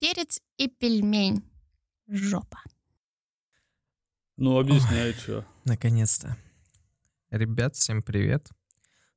[0.00, 1.44] перец и пельмень.
[2.08, 2.58] Жопа.
[4.36, 5.46] Ну, объясняй, что.
[5.66, 6.36] Наконец-то.
[7.30, 8.48] Ребят, всем привет.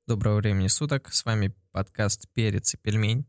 [0.06, 1.12] Доброго времени суток.
[1.14, 3.26] С вами подкаст «Перец и пельмень».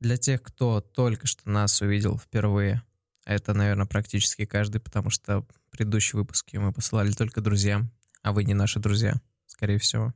[0.00, 2.82] Для тех, кто только что нас увидел впервые,
[3.24, 7.90] а это, наверное, практически каждый, потому что предыдущие выпуски мы посылали только друзьям,
[8.22, 9.14] а вы не наши друзья,
[9.46, 10.12] скорее всего.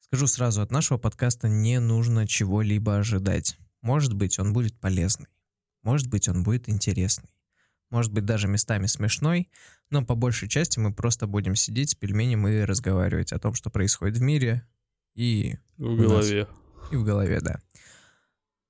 [0.00, 3.58] Скажу сразу, от нашего подкаста не нужно чего-либо ожидать.
[3.88, 5.28] Может быть, он будет полезный.
[5.82, 7.30] Может быть, он будет интересный.
[7.88, 9.48] Может быть, даже местами смешной,
[9.88, 13.70] но по большей части мы просто будем сидеть с пельменем и разговаривать о том, что
[13.70, 14.68] происходит в мире
[15.14, 15.56] и...
[15.78, 16.40] В голове.
[16.40, 17.62] Нас, и в голове, да.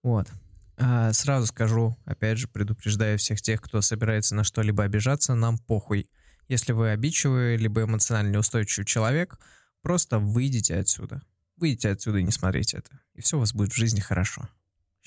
[0.04, 0.28] Вот.
[0.76, 6.08] А сразу скажу, опять же, предупреждаю всех тех, кто собирается на что-либо обижаться, нам похуй.
[6.46, 9.40] Если вы обидчивый, либо эмоционально неустойчивый человек,
[9.82, 11.22] просто выйдите отсюда.
[11.56, 13.00] Выйдите отсюда и не смотрите это.
[13.14, 14.48] И все у вас будет в жизни хорошо.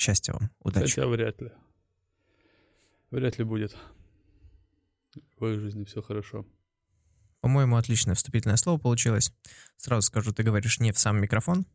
[0.02, 0.96] Счастья вам, удачи.
[0.96, 1.52] Хотя вряд ли.
[3.12, 3.78] Вряд ли будет.
[5.14, 6.44] В твоей жизни все хорошо.
[7.40, 9.32] По-моему, отличное вступительное слово получилось.
[9.78, 11.68] Сразу скажу, ты говоришь не в сам микрофон.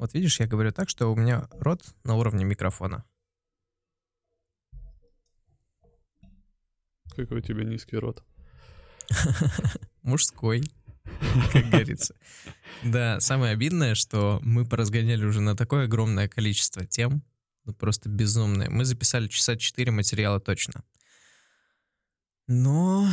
[0.00, 3.04] Вот видишь, я говорю так, что у меня рот на уровне микрофона.
[7.14, 8.24] Какой у тебя низкий рот.
[10.02, 10.64] Мужской,
[11.52, 12.14] как говорится.
[12.84, 17.22] Да, самое обидное, что мы поразгоняли уже на такое огромное количество тем,
[17.64, 18.70] ну просто безумное.
[18.70, 20.84] Мы записали часа четыре материала точно.
[22.48, 23.08] Но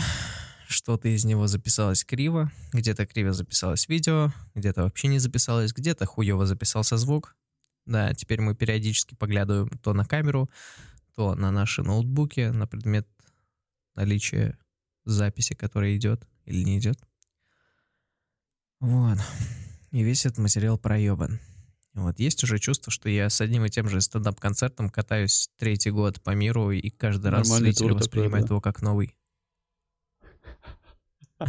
[0.67, 6.45] что-то из него записалось криво, где-то криво записалось видео, где-то вообще не записалось, где-то хуево
[6.45, 7.35] записался звук.
[7.85, 10.49] Да, теперь мы периодически поглядываем то на камеру,
[11.15, 13.07] то на наши ноутбуки, на предмет
[13.95, 14.57] наличия
[15.05, 16.97] записи, которая идет или не идет.
[18.83, 19.17] Вот.
[19.91, 21.39] И весь этот материал проебан.
[21.93, 26.21] Вот есть уже чувство, что я с одним и тем же стендап-концертом катаюсь третий год
[26.21, 29.15] по миру, и каждый раз зрители воспринимают его как новый.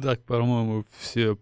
[0.00, 1.36] Так, по-моему, все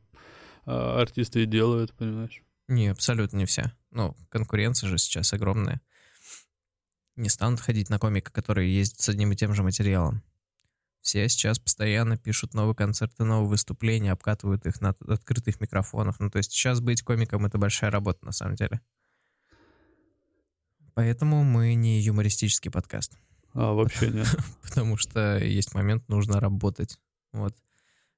[0.67, 2.43] а, артисты и делают, понимаешь?
[2.67, 3.71] Не, абсолютно не все.
[3.93, 5.81] Ну, конкуренция же сейчас огромная.
[7.15, 10.25] Не станут ходить на комика, который ездит с одним и тем же материалом.
[11.05, 16.19] Все сейчас постоянно пишут новые концерты, новые выступления, обкатывают их на открытых микрофонах.
[16.19, 18.81] Ну, то есть сейчас быть комиком— это большая работа, на самом деле.
[20.95, 23.19] Поэтому мы не юмористический подкаст.
[23.53, 24.27] А, вообще нет.
[24.63, 26.99] Потому что есть момент, нужно работать.
[27.33, 27.55] Вот.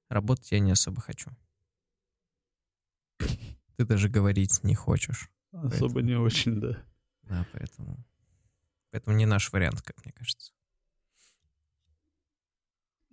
[0.09, 1.33] Работать я не особо хочу.
[3.19, 5.29] Ты даже говорить не хочешь.
[5.51, 6.01] Особо поэтому...
[6.03, 6.79] не очень, да.
[7.25, 7.99] Да, поэтому...
[8.93, 10.53] Поэтому не наш вариант, как мне кажется.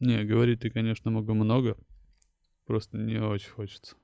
[0.04, 1.78] Не, говорить ты, конечно, могу много.
[2.66, 3.96] Просто не очень хочется.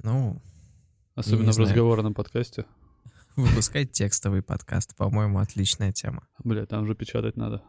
[0.00, 0.40] Ну,
[1.16, 1.68] Особенно в знаю.
[1.68, 2.66] разговорном подкасте.
[3.34, 6.28] Выпускать текстовый подкаст, по-моему, отличная тема.
[6.44, 7.64] Бля, там же печатать надо.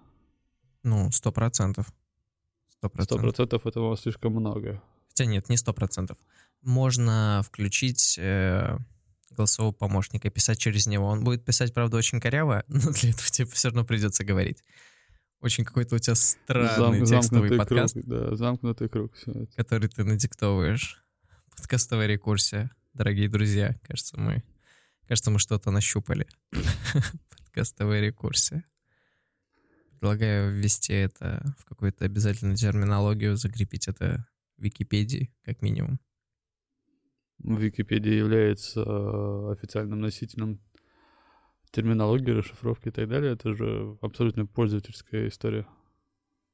[0.83, 1.91] Ну, сто процентов.
[2.69, 4.79] Сто процентов этого слишком много.
[5.07, 6.19] Хотя нет, не сто процентов.
[6.61, 8.77] Можно включить э,
[9.31, 11.07] голосового помощника, писать через него.
[11.07, 14.63] Он будет писать, правда, очень коряво, но для этого тебе все равно придется говорить.
[15.41, 17.93] Очень какой-то у тебя странный Зам, текстовый подкаст.
[17.93, 19.15] Круг, да, замкнутый круг.
[19.15, 19.47] Все.
[19.57, 21.03] Который ты надиктовываешь.
[21.57, 23.75] Подкастовая рекурсия, дорогие друзья.
[23.83, 24.43] Кажется, мы
[25.11, 26.25] Кажется, мы что-то нащупали.
[27.37, 28.63] Подкастовая рекурсия.
[29.89, 34.25] Предлагаю ввести это в какую-то обязательную терминологию, закрепить это
[34.57, 35.99] в Википедии, как минимум.
[37.39, 40.61] Википедия является э, официальным носителем
[41.71, 43.33] терминологии, расшифровки и так далее.
[43.33, 45.65] Это же абсолютно пользовательская история.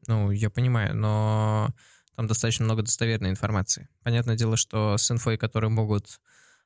[0.08, 1.70] Ну, я понимаю, но
[2.16, 3.90] там достаточно много достоверной информации.
[4.04, 6.20] Понятное дело, что с инфой, которые могут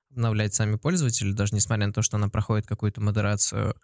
[0.09, 3.75] обновлять сами пользователи, даже несмотря на то, что она проходит какую-то модерацию,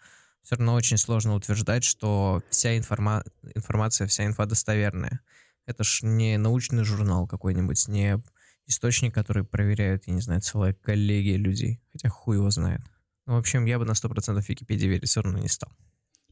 [0.43, 3.23] все равно очень сложно утверждать, что вся информа...
[3.55, 5.21] информация, вся инфа достоверная.
[5.65, 8.21] Это ж не научный журнал какой-нибудь, не
[8.65, 11.81] источник, который проверяют, я не знаю, целая коллегия людей.
[11.91, 12.81] Хотя хуй его знает.
[13.27, 15.71] Ну, в общем, я бы на 100% Википедии верить все равно не стал.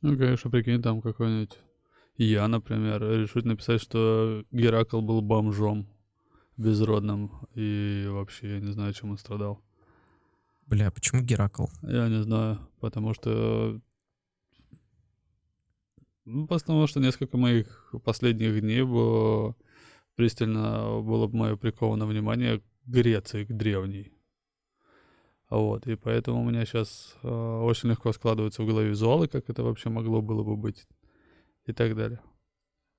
[0.01, 1.57] Ну, конечно, прикинь, там какой-нибудь
[2.18, 5.88] я, например, решит написать, что Геракл был бомжом
[6.56, 9.62] безродным, и вообще я не знаю, чем он страдал.
[10.68, 11.65] Бля, почему Геракл?
[11.81, 13.81] Я не знаю, потому что...
[16.24, 19.56] Ну, потому что несколько моих последних дней было
[20.15, 24.14] пристально было бы мое приковано внимание к Греции, к древней.
[25.50, 29.63] Вот, и поэтому у меня сейчас э, очень легко складываются в голове визуалы, как это
[29.63, 30.88] вообще могло было бы быть
[31.65, 32.19] и так далее.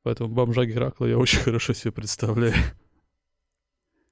[0.03, 2.55] Поэтому бомжа Геракла я очень хорошо себе представляю.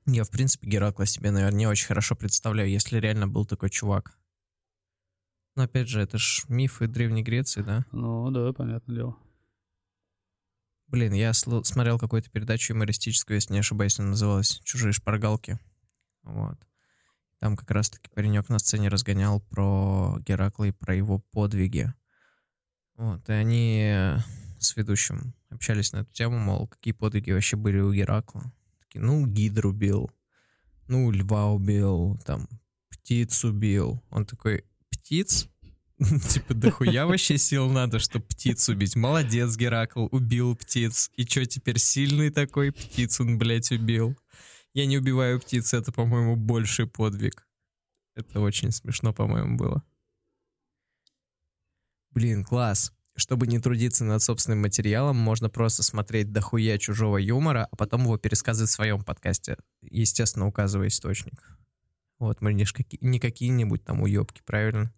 [0.06, 4.18] Я, в принципе, Геракла себе, наверное, не очень хорошо представляю, если реально был такой чувак.
[5.56, 7.86] Но опять же, это ж мифы Древней Греции, да?
[7.92, 9.16] Ну да, понятное дело.
[10.88, 15.58] Блин, я смотрел какую-то передачу юмористическую, если не ошибаюсь, она называлась «Чужие шпаргалки».
[16.22, 16.58] Вот.
[17.44, 21.92] Там как раз-таки паренек на сцене разгонял про Геракла и про его подвиги.
[22.96, 24.16] Вот, и они э,
[24.58, 28.50] с ведущим общались на эту тему, мол, какие подвиги вообще были у Геракла.
[28.80, 30.10] Такие, ну, гидру убил,
[30.88, 32.48] ну, льва убил, там,
[32.88, 34.02] птиц убил.
[34.08, 35.46] Он такой, птиц?
[35.98, 38.96] Типа, дохуя вообще сил надо, чтобы птиц убить.
[38.96, 41.10] Молодец, Геракл, убил птиц.
[41.14, 42.72] И чё, теперь сильный такой?
[42.72, 44.16] Птиц он, блядь, убил.
[44.74, 47.46] Я не убиваю птиц, это, по-моему, больший подвиг.
[48.16, 49.84] Это очень смешно, по-моему, было.
[52.10, 52.92] Блин, класс.
[53.16, 58.18] Чтобы не трудиться над собственным материалом, можно просто смотреть дохуя чужого юмора, а потом его
[58.18, 61.56] пересказывать в своем подкасте, естественно, указывая источник.
[62.18, 64.92] Вот, мы не, ж каки- не какие-нибудь там уебки, правильно?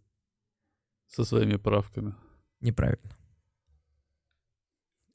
[1.09, 2.15] Со своими правками.
[2.61, 3.15] Неправильно.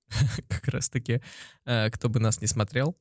[0.48, 1.22] Как раз таки,
[1.66, 2.96] э, кто бы нас не смотрел,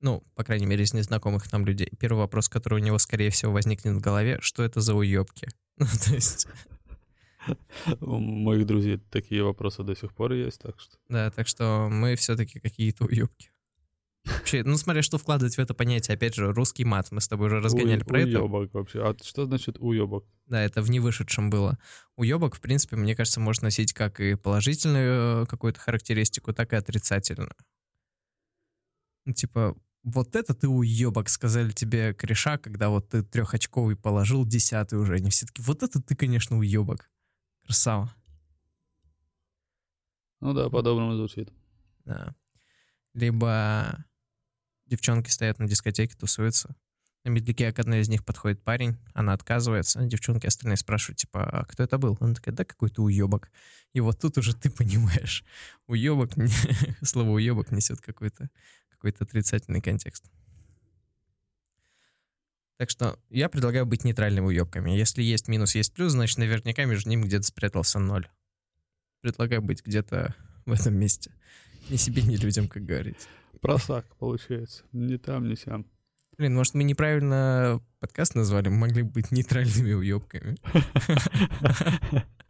[0.00, 3.52] ну, по крайней мере, из незнакомых нам людей, первый вопрос, который у него, скорее всего,
[3.52, 5.48] возникнет в голове, что это за уебки?
[5.80, 6.46] Ну, то есть,
[8.00, 10.96] У моих друзей такие вопросы до сих пор есть, так что...
[11.08, 13.50] да, так что мы все-таки какие-то уебки.
[14.26, 16.14] Вообще, ну, смотря что вкладывать в это понятие.
[16.14, 17.10] Опять же, русский мат.
[17.10, 18.42] Мы с тобой уже разгоняли Уй- про это.
[18.42, 19.02] уёбок вообще.
[19.02, 20.26] А что значит уебок?
[20.44, 21.78] Да, это в невышедшем было.
[22.16, 26.76] Уебок, в принципе, мне кажется, может носить как и положительную э, какую-то характеристику, так и
[26.76, 27.54] отрицательную.
[29.24, 34.98] Ну, типа, вот это ты уебок, сказали тебе кореша, когда вот ты трехочковый положил, десятый
[34.98, 35.14] уже.
[35.14, 37.10] Они все таки вот это ты, конечно, уебок.
[37.64, 38.14] Красава.
[40.40, 41.52] Ну да, по-доброму звучит.
[42.04, 42.34] Да.
[43.12, 44.04] Либо
[44.86, 46.74] девчонки стоят на дискотеке, тусуются.
[47.24, 51.64] На медляке к одной из них подходит парень, она отказывается, девчонки остальные спрашивают, типа, а
[51.66, 52.16] кто это был?
[52.18, 53.50] Она такая, да какой-то уебок.
[53.92, 55.44] И вот тут уже ты понимаешь,
[55.86, 56.30] уебок,
[57.02, 58.00] слово уебок несет
[59.00, 60.30] какой-то какой отрицательный контекст.
[62.76, 64.90] Так что я предлагаю быть нейтральными уебками.
[64.90, 68.28] Если есть минус, есть плюс, значит, наверняка между ними где-то спрятался ноль.
[69.22, 70.34] Предлагаю быть где-то
[70.66, 71.32] в этом месте.
[71.88, 73.26] Ни себе, ни людям, как говорится.
[73.60, 74.84] Просак, получается.
[74.92, 75.86] Ни там, ни сям.
[76.36, 78.68] Блин, может, мы неправильно подкаст назвали?
[78.68, 80.56] Мы могли бы быть нейтральными уебками.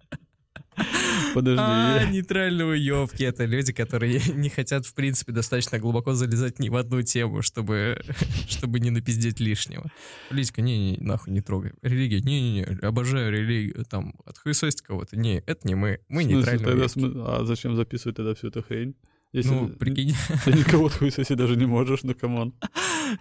[1.35, 1.63] Подожди.
[1.63, 3.23] А, нейтральные уебки.
[3.23, 8.01] Это люди, которые не хотят, в принципе, достаточно глубоко залезать ни в одну тему, чтобы,
[8.49, 9.91] чтобы не напиздеть лишнего.
[10.29, 11.73] Политика, не-не, нахуй не трогай.
[11.83, 13.85] Религия, не-не-не, обожаю религию.
[13.89, 15.17] Там, отхуесосить кого-то.
[15.17, 16.01] Не, это не мы.
[16.09, 18.95] Мы нейтральные тогда см- А зачем записывать тогда всю эту хрень?
[19.33, 20.15] Если Ну, прикинь.
[20.45, 22.53] ты никого хуесоси даже не можешь, ну come on.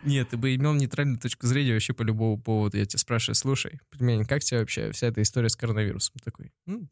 [0.03, 2.77] Нет, ты бы имел нейтральную точку зрения вообще по любому поводу.
[2.77, 6.15] Я тебя спрашиваю, слушай, пельмень, как тебе вообще вся эта история с коронавирусом?
[6.23, 6.89] Такой, «М,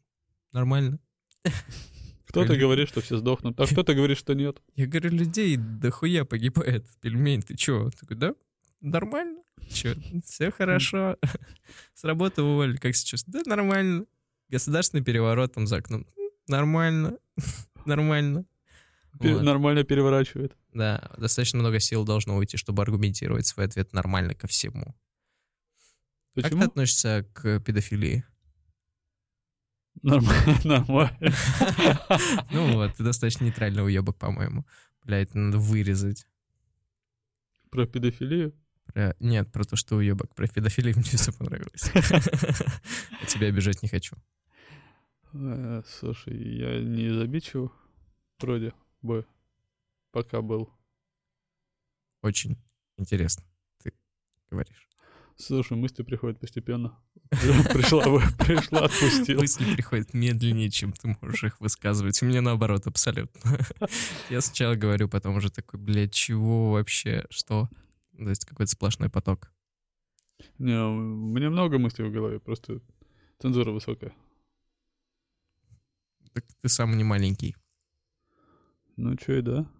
[0.52, 1.00] нормально.
[2.26, 4.60] Кто-то говорит, что все сдохнут, а кто-то говорит, что нет.
[4.76, 6.86] Я говорю, людей дохуя погибает.
[7.00, 7.90] Пельмень, ты чё?
[7.98, 8.34] Такой, да,
[8.80, 9.42] нормально.
[9.72, 11.16] Чё, все хорошо.
[11.94, 13.24] С работы уволили, как сейчас?
[13.24, 14.04] Да, нормально.
[14.50, 16.06] Государственный переворот там за окном.
[16.16, 17.18] «М, Нормально.
[17.84, 18.44] Нормально.
[19.14, 19.42] Вот.
[19.42, 20.56] Нормально переворачивает.
[20.72, 24.94] Да, достаточно много сил должно уйти, чтобы аргументировать свой ответ нормально ко всему.
[26.34, 26.64] Как ты Почему?
[26.64, 28.24] относишься к педофилии?
[30.02, 31.18] Нормально, нормально.
[32.50, 34.64] Ну вот, ты достаточно нейтральный уебок, по-моему.
[35.04, 36.26] Бля, это надо вырезать.
[37.70, 38.54] Про педофилию?
[38.86, 40.34] Про- Нет, про то, что уебок.
[40.34, 41.90] Про педофилию мне все понравилось.
[43.28, 44.16] Тебя обижать не хочу.
[45.34, 47.72] Э, Слушай, я не обидчивых,
[48.38, 49.26] вроде бы,
[50.10, 50.70] пока был.
[52.22, 52.56] Очень
[52.96, 53.44] интересно,
[53.82, 53.92] ты
[54.50, 54.87] говоришь.
[55.38, 56.98] Слушай, мысли приходят постепенно.
[57.30, 58.02] Пришла,
[58.38, 59.40] пришла, отпустила.
[59.40, 62.20] Мысли приходят медленнее, чем ты можешь их высказывать.
[62.22, 63.58] У меня наоборот, абсолютно.
[64.30, 67.68] Я сначала говорю, потом уже такой, блядь, чего вообще, что?
[68.16, 69.52] То есть какой-то сплошной поток.
[70.58, 72.80] Не, у меня много мыслей в голове, просто
[73.38, 74.12] цензура высокая.
[76.32, 77.54] Так ты сам не маленький.
[78.96, 79.70] Ну чё и да,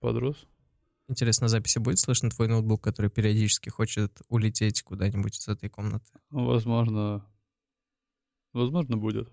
[0.00, 0.46] подрос.
[1.08, 6.06] Интересно, на записи будет слышно твой ноутбук, который периодически хочет улететь куда-нибудь из этой комнаты?
[6.30, 7.26] Возможно,
[8.52, 9.30] возможно будет.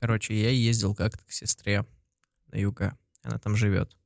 [0.00, 1.86] Короче, я ездил как-то к сестре
[2.48, 2.98] на юга.
[3.22, 3.96] Она там живет.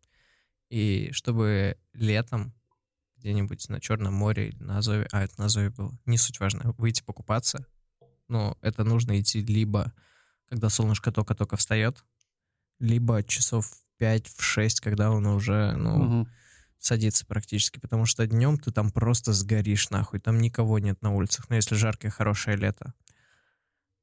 [0.68, 2.52] И чтобы летом
[3.16, 6.74] где-нибудь на Черном море или на Азове, а это на Азове было, не суть важно,
[6.76, 7.66] выйти покупаться,
[8.28, 9.94] но это нужно идти либо
[10.48, 12.04] когда солнышко только-только встает,
[12.78, 16.32] либо часов 5 в 6, когда оно уже, ну, Мгм.
[16.78, 21.46] садится практически, потому что днем ты там просто сгоришь нахуй, там никого нет на улицах,
[21.50, 22.94] ну, если жаркое, хорошее лето.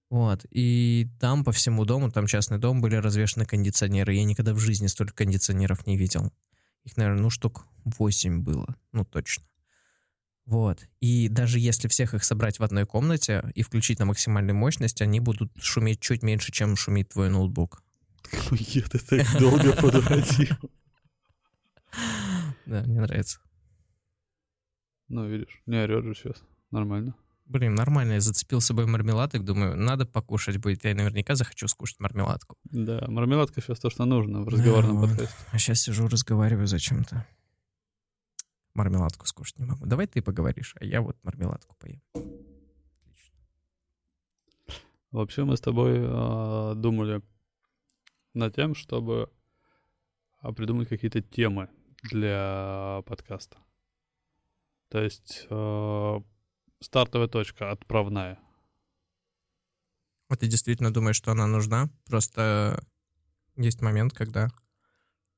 [0.09, 0.45] Вот.
[0.51, 4.13] И там по всему дому, там частный дом, были развешаны кондиционеры.
[4.13, 6.31] Я никогда в жизни столько кондиционеров не видел.
[6.83, 8.75] Их, наверное, ну, штук 8 было.
[8.91, 9.45] Ну, точно.
[10.45, 10.85] Вот.
[10.99, 15.19] И даже если всех их собрать в одной комнате и включить на максимальную мощность, они
[15.19, 17.82] будут шуметь чуть меньше, чем шумит твой ноутбук.
[18.31, 20.55] Охуеть, ты так долго подводил.
[22.65, 23.39] Да, мне нравится.
[25.09, 26.41] Ну, видишь, не орёт же сейчас.
[26.71, 27.15] Нормально.
[27.45, 30.85] Блин, нормально, я зацепил с собой мармеладок, думаю, надо покушать будет.
[30.85, 32.57] Я наверняка захочу скушать мармеладку.
[32.63, 35.09] Да, мармеладка сейчас то, что нужно в разговорном вот.
[35.09, 35.35] подкасте.
[35.51, 37.27] А сейчас сижу, разговариваю зачем-то.
[38.73, 39.85] Мармеладку скушать не могу.
[39.85, 42.01] Давай ты поговоришь, а я вот мармеладку поем.
[42.13, 43.37] Отлично.
[45.11, 47.21] Вообще мы с тобой а, думали
[48.33, 49.29] над тем, чтобы
[50.39, 51.69] а, придумать какие-то темы
[52.03, 53.57] для подкаста.
[54.89, 56.21] То есть а,
[56.79, 58.39] стартовая точка отправная.
[60.29, 61.89] А ты действительно думаешь, что она нужна?
[62.05, 62.83] Просто
[63.55, 64.49] есть момент, когда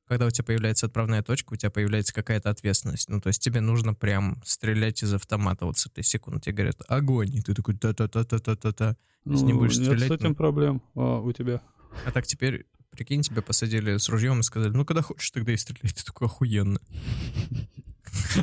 [0.08, 3.10] когда у тебя появляется отправная точка, у тебя появляется какая-то ответственность.
[3.10, 6.42] Ну, то есть тебе нужно прям стрелять из автомата вот с этой секунды.
[6.42, 8.98] Тебе говорят «Огонь!» И ты такой «Та-та-та-та-та-та-та».
[9.26, 10.10] Если не Ну, будешь нет стрелять...
[10.10, 11.62] с этим ну- проблем а, у тебя.
[12.06, 15.58] А так теперь, прикинь, тебя посадили с ружьем и сказали «Ну, когда хочешь, тогда и
[15.58, 15.92] стреляй».
[15.94, 16.80] Ты такой «Охуенно».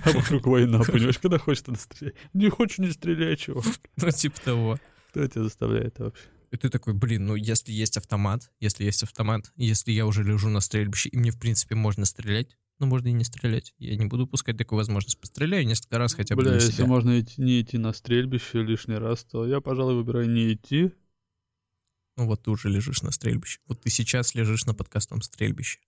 [0.05, 2.15] А вокруг война, понимаешь, когда хочешь, тогда стреляй.
[2.35, 3.65] Не хочешь, не стреляй, чувак.
[3.97, 4.79] Ну, типа того.
[5.11, 6.25] Кто тебя заставляет вообще?
[6.51, 10.51] И ты такой, блин, ну если есть автомат, если есть автомат, если я уже лежу
[10.51, 13.75] на стрельбище, и мне, в принципе, можно стрелять, ну, можно и не стрелять.
[13.79, 15.21] Я не буду упускать такую возможность.
[15.21, 19.25] Постреляю несколько раз хотя бы Бля, если можно идти- не идти на стрельбище лишний раз,
[19.25, 20.91] то я, пожалуй, выбираю не идти.
[22.17, 23.61] Ну, вот ты уже лежишь на стрельбище.
[23.67, 25.81] Вот ты сейчас лежишь на подкастном стрельбище.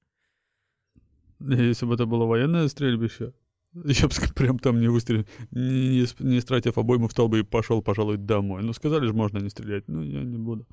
[1.41, 3.33] Если бы это было военное стрельбище,
[3.75, 8.17] я бы прям там не выстрелил, не, не, стратив обойму, встал бы и пошел, пожалуй,
[8.17, 8.63] домой.
[8.63, 9.89] Ну, сказали же, можно не стрелять.
[9.89, 10.67] Ну, я не буду.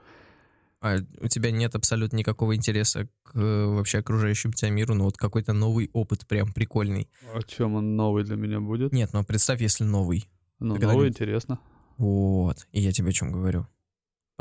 [0.82, 5.16] А у тебя нет абсолютно никакого интереса к э, вообще окружающему тебя миру, ну вот
[5.16, 7.08] какой-то новый опыт прям прикольный.
[7.36, 8.92] О чем он новый для меня будет?
[8.92, 10.28] Нет, ну представь, если новый.
[10.58, 11.60] Ну, новый интересно.
[11.98, 13.68] Вот, и я тебе о чем говорю.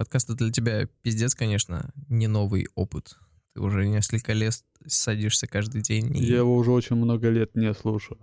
[0.00, 3.18] Подкаст это для тебя пиздец, конечно, не новый опыт.
[3.52, 4.54] Ты уже несколько лет
[4.86, 8.18] садишься каждый день и, Я его уже очень много лет не слушаю.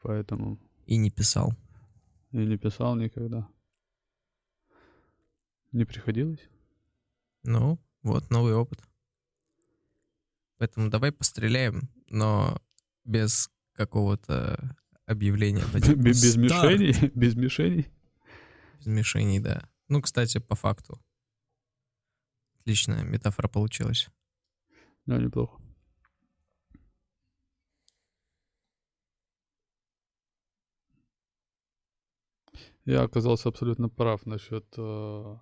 [0.00, 1.52] Поэтому и не писал.
[2.30, 3.46] и не писал никогда.
[5.72, 6.40] Не приходилось?
[7.42, 8.80] Ну, вот новый опыт.
[10.56, 12.58] Поэтому давай постреляем, но
[13.04, 15.64] без какого-то объявления.
[15.94, 17.10] Без мишеней?
[17.14, 17.86] Без мишеней?
[18.78, 19.68] Без мишеней, да.
[19.88, 20.98] Ну, кстати, по факту.
[22.68, 24.10] Отличная метафора получилась.
[25.06, 25.58] Да, неплохо.
[32.84, 35.36] Я оказался абсолютно прав насчет э,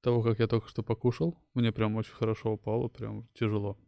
[0.00, 1.38] того, как я только что покушал.
[1.52, 3.78] Мне прям очень хорошо упало, прям тяжело.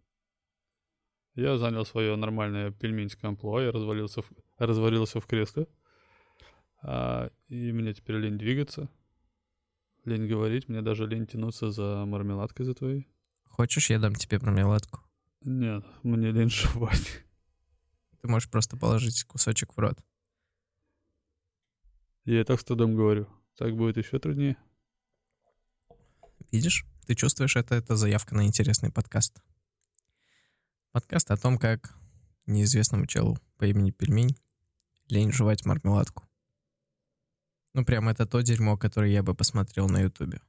[1.34, 5.66] Я занял свое нормальное пельменское амплуа, я развалился в, развалился в кресле.
[6.82, 8.90] А, и мне теперь лень двигаться,
[10.04, 13.08] лень говорить, мне даже лень тянуться за мармеладкой за твоей.
[13.44, 15.00] Хочешь, я дам тебе мармеладку?
[15.42, 17.24] Нет, мне лень жевать.
[18.20, 19.98] Ты можешь просто положить кусочек в рот.
[22.24, 23.28] Я и так с трудом говорю.
[23.56, 24.56] Так будет еще труднее.
[26.50, 26.84] Видишь?
[27.06, 27.74] Ты чувствуешь это?
[27.74, 29.42] Это заявка на интересный подкаст.
[30.92, 31.96] Подкаст о том, как
[32.46, 34.36] неизвестному челу по имени Пельмень
[35.08, 36.24] лень жевать мармеладку.
[37.74, 40.40] Ну, прям это то дерьмо, которое я бы посмотрел на Ютубе.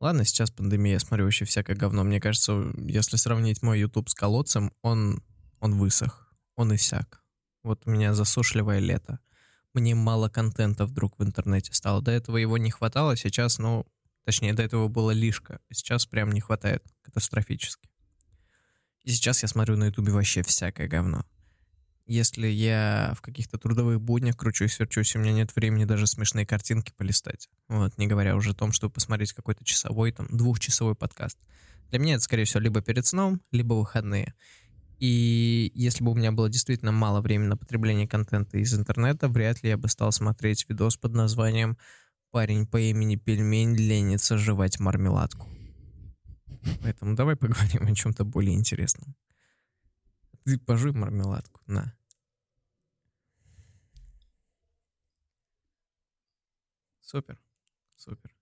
[0.00, 2.04] Ладно, сейчас пандемия, я смотрю вообще всякое говно.
[2.04, 5.22] Мне кажется, если сравнить мой YouTube с колодцем, он,
[5.58, 7.22] он высох, он иссяк.
[7.64, 9.18] Вот у меня засушливое лето.
[9.74, 12.00] Мне мало контента вдруг в интернете стало.
[12.00, 13.86] До этого его не хватало, сейчас, ну,
[14.24, 15.60] точнее, до этого было лишка.
[15.70, 17.88] Сейчас прям не хватает катастрофически.
[19.02, 21.24] И сейчас я смотрю на ютубе вообще всякое говно.
[22.08, 26.90] Если я в каких-то трудовых буднях кручусь, верчусь, у меня нет времени даже смешные картинки
[26.96, 27.50] полистать.
[27.68, 31.38] Вот, не говоря уже о том, чтобы посмотреть какой-то часовой, там, двухчасовой подкаст.
[31.90, 34.32] Для меня это, скорее всего, либо перед сном, либо выходные.
[34.98, 39.62] И если бы у меня было действительно мало времени на потребление контента из интернета, вряд
[39.62, 41.76] ли я бы стал смотреть видос под названием
[42.30, 45.46] «Парень по имени Пельмень ленится жевать мармеладку».
[46.80, 49.14] Поэтому давай поговорим о чем-то более интересном.
[50.44, 51.97] Ты пожуй мармеладку, на.
[57.08, 57.40] Супер,
[57.96, 58.36] супер.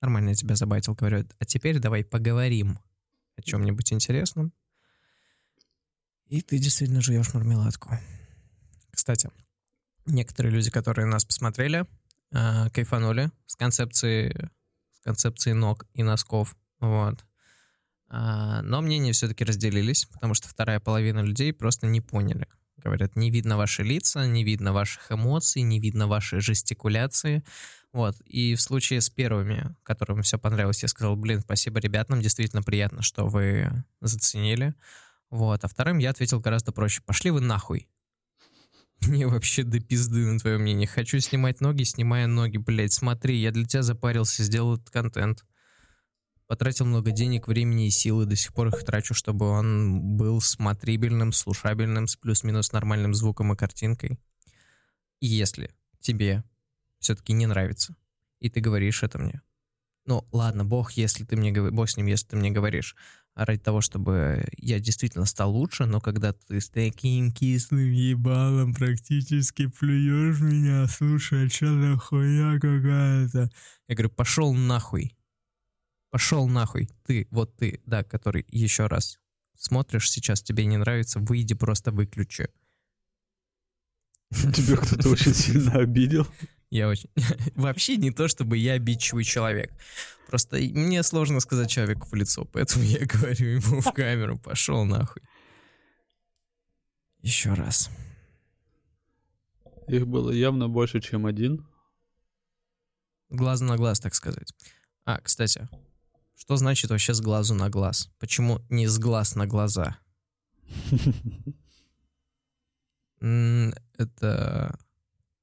[0.00, 1.24] Нормально я тебя забайтил, говорю.
[1.38, 2.80] А теперь давай поговорим
[3.36, 4.52] о чем-нибудь интересном.
[6.26, 7.96] И ты действительно жуешь мармеладку.
[8.90, 9.30] Кстати,
[10.04, 11.86] некоторые люди, которые нас посмотрели,
[12.32, 14.50] а, кайфанули с концепцией,
[14.90, 16.56] с концепцией ног и носков.
[16.80, 17.24] Вот.
[18.08, 22.48] А, но мнения все-таки разделились, потому что вторая половина людей просто не поняли.
[22.76, 27.44] Говорят, не видно ваши лица, не видно ваших эмоций, не видно вашей жестикуляции.
[27.92, 28.20] Вот.
[28.26, 32.62] И в случае с первыми, которым все понравилось, я сказал, блин, спасибо ребят, нам действительно
[32.62, 34.74] приятно, что вы заценили.
[35.30, 35.64] Вот.
[35.64, 37.02] А вторым я ответил гораздо проще.
[37.06, 37.88] Пошли вы нахуй.
[39.06, 40.86] Мне вообще до пизды на твое мнение.
[40.86, 42.92] Хочу снимать ноги, снимая ноги, блядь.
[42.92, 45.44] Смотри, я для тебя запарился, сделал этот контент.
[46.54, 51.32] Потратил много денег, времени и силы, до сих пор их трачу, чтобы он был смотрибельным,
[51.32, 54.20] слушабельным, с плюс-минус нормальным звуком и картинкой.
[55.18, 56.44] И если тебе
[57.00, 57.96] все-таки не нравится,
[58.38, 59.42] и ты говоришь это мне,
[60.06, 62.94] ну ладно, бог, если ты мне бог с ним, если ты мне говоришь,
[63.34, 69.66] ради того, чтобы я действительно стал лучше, но когда ты с таким кислым ебалом практически
[69.66, 73.50] плюешь меня, слушай, а что за хуйня какая-то?
[73.88, 75.16] Я говорю, пошел нахуй.
[76.14, 76.88] Пошел нахуй.
[77.02, 79.18] Ты, вот ты, да, который еще раз
[79.56, 82.50] смотришь сейчас, тебе не нравится, выйди, просто выключи.
[84.30, 86.24] Тебя кто-то очень сильно обидел.
[86.70, 87.10] Я очень...
[87.56, 89.72] Вообще не то, чтобы я обидчивый человек.
[90.28, 95.20] Просто мне сложно сказать человеку в лицо, поэтому я говорю ему в камеру, пошел нахуй.
[97.22, 97.90] Еще раз.
[99.88, 101.66] Их было явно больше, чем один.
[103.30, 104.54] Глаз на глаз, так сказать.
[105.06, 105.68] А, кстати,
[106.44, 108.10] что значит вообще с глазу на глаз?
[108.18, 109.98] Почему не с глаз на глаза?
[113.20, 114.78] Это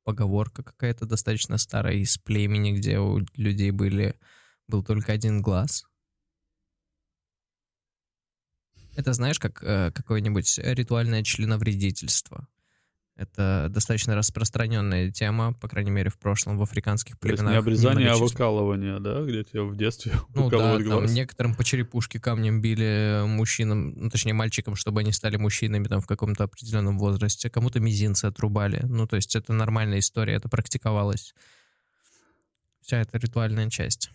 [0.04, 4.16] поговорка какая-то достаточно старая из племени, где у людей были,
[4.68, 5.86] был только один глаз.
[8.96, 12.48] Это знаешь, как э, какое-нибудь ритуальное членовредительство.
[13.22, 17.40] Это достаточно распространенная тема, по крайней мере, в прошлом в африканских племенах.
[17.40, 19.22] То есть не обрезание, а выкалывание, да?
[19.22, 24.34] Где тебя в детстве Ну да, там некоторым по черепушке камнем били мужчинам, ну, точнее
[24.34, 27.52] мальчикам, чтобы они стали мужчинами там в каком-то определенном возрасте.
[27.52, 28.84] Кому-то мизинцы отрубали.
[28.86, 31.36] Ну то есть это нормальная история, это практиковалось.
[32.82, 34.10] Вся эта ритуальная часть.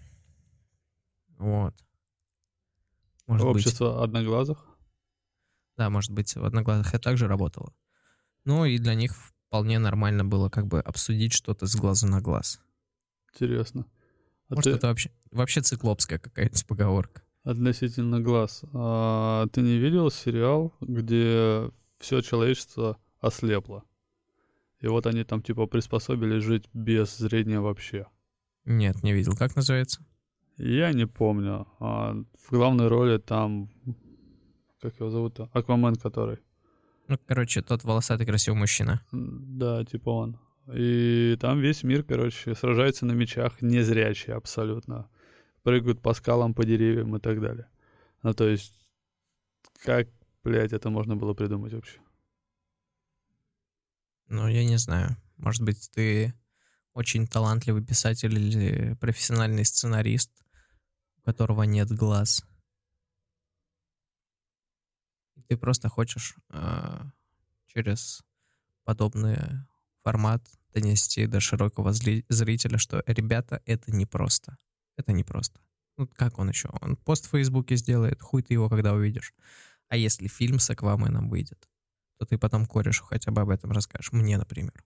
[1.38, 1.77] Вот.
[3.29, 4.03] Может Общество быть...
[4.03, 4.66] одноглазых?
[5.77, 7.73] Да, может быть, в одноглазых это также работало.
[8.46, 9.12] Ну и для них
[9.48, 12.61] вполне нормально было как бы обсудить что-то с глазу на глаз.
[13.35, 13.85] Интересно.
[14.48, 14.76] А Может, ты...
[14.78, 17.22] это вообще, вообще циклопская какая-нибудь поговорка.
[17.42, 18.62] Относительно глаз.
[18.72, 23.82] А, ты не видел сериал, где все человечество ослепло?
[24.80, 28.06] И вот они там типа приспособились жить без зрения вообще.
[28.64, 29.35] Нет, не видел.
[29.37, 30.04] Как называется?
[30.56, 31.66] Я не помню.
[31.80, 33.70] А, в главной роли там...
[34.80, 35.50] Как его зовут-то?
[35.52, 36.38] Аквамен который.
[37.09, 39.01] Ну, короче, тот волосатый красивый мужчина.
[39.12, 40.38] Да, типа он.
[40.73, 45.09] И там весь мир, короче, сражается на мечах, незрячие абсолютно.
[45.62, 47.69] Прыгают по скалам, по деревьям и так далее.
[48.23, 48.75] Ну, то есть,
[49.85, 50.09] как,
[50.42, 52.01] блядь, это можно было придумать вообще?
[54.29, 55.16] Ну, я не знаю.
[55.37, 56.35] Может быть, ты
[56.92, 60.33] очень талантливый писатель или профессиональный сценарист,
[61.19, 62.45] у которого нет глаз
[65.48, 67.00] ты просто хочешь э,
[67.66, 68.22] через
[68.85, 69.38] подобный
[70.02, 74.56] формат донести до широкого зрителя, что ребята, это непросто.
[74.96, 75.61] Это непросто.
[75.96, 76.68] Ну, как он еще?
[76.80, 79.35] Он пост в Фейсбуке сделает, хуй ты его когда увидишь.
[79.88, 81.68] А если фильм с Акваменом выйдет,
[82.18, 84.12] то ты потом корешу хотя бы об этом расскажешь.
[84.12, 84.85] Мне, например.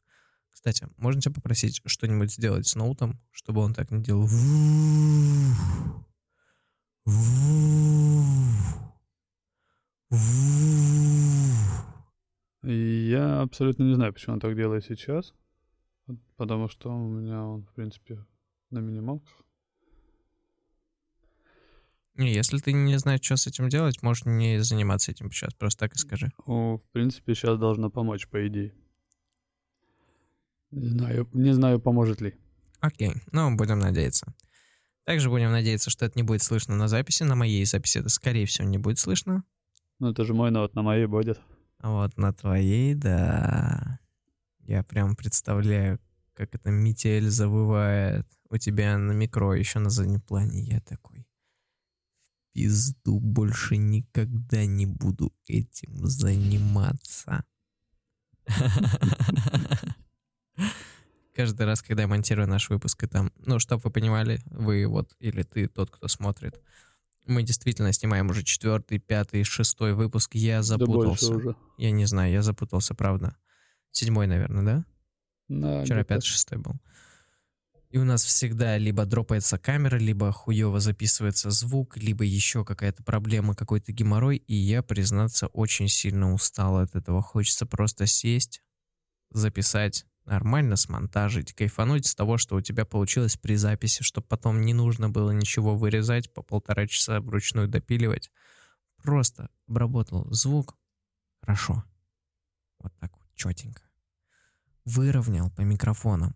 [0.50, 4.28] Кстати, можно тебя попросить что-нибудь сделать с ноутом, чтобы он так не делал?
[12.62, 15.34] Я абсолютно не знаю, почему он так делает сейчас.
[16.36, 18.24] Потому что у меня он, в принципе,
[18.70, 19.44] на минималках.
[22.14, 25.54] Не, если ты не знаешь, что с этим делать, можешь не заниматься этим сейчас.
[25.54, 26.30] Просто так и скажи.
[26.44, 28.74] О, в принципе, сейчас должно помочь, по идее.
[30.70, 32.34] Не знаю, не знаю, поможет ли.
[32.80, 34.34] Окей, ну, будем надеяться.
[35.04, 37.22] Также будем надеяться, что это не будет слышно на записи.
[37.22, 39.44] На моей записи это, скорее всего, не будет слышно.
[40.00, 41.40] Ну, это же мой, но вот на моей будет.
[41.78, 44.00] А вот на твоей, да.
[44.60, 46.00] Я прям представляю,
[46.34, 50.62] как это метель завывает у тебя на микро, еще на заднем плане.
[50.62, 51.26] Я такой,
[52.52, 57.44] пизду, больше никогда не буду этим заниматься.
[61.34, 65.14] Каждый раз, когда я монтирую наш выпуск, и там, ну, чтобы вы понимали, вы вот,
[65.20, 66.60] или ты тот, кто смотрит,
[67.30, 70.34] мы действительно снимаем уже четвертый, пятый, шестой выпуск.
[70.34, 71.30] Я запутался.
[71.30, 71.56] Да уже.
[71.78, 73.36] Я не знаю, я запутался, правда.
[73.90, 74.84] Седьмой, наверное, да?
[75.48, 75.84] Да.
[75.84, 76.74] Вчера пятый, шестой был.
[77.90, 83.56] И у нас всегда либо дропается камера, либо хуево записывается звук, либо еще какая-то проблема,
[83.56, 84.36] какой-то геморрой.
[84.36, 87.20] И я, признаться, очень сильно устал от этого.
[87.20, 88.62] Хочется просто сесть,
[89.30, 94.72] записать, нормально смонтажить, кайфануть с того, что у тебя получилось при записи, чтобы потом не
[94.72, 98.30] нужно было ничего вырезать, по полтора часа вручную допиливать.
[99.02, 100.76] Просто обработал звук.
[101.40, 101.84] Хорошо.
[102.78, 103.82] Вот так вот, четенько.
[104.84, 106.34] Выровнял по микрофонам.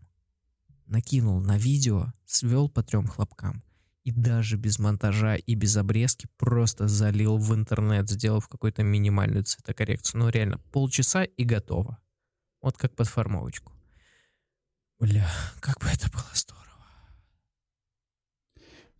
[0.86, 3.62] Накинул на видео, свел по трем хлопкам.
[4.02, 10.20] И даже без монтажа и без обрезки просто залил в интернет, сделав какую-то минимальную цветокоррекцию.
[10.20, 11.98] Ну реально, полчаса и готово.
[12.60, 13.73] Вот как под формовочку.
[14.98, 15.28] Бля,
[15.60, 16.64] как бы это было здорово.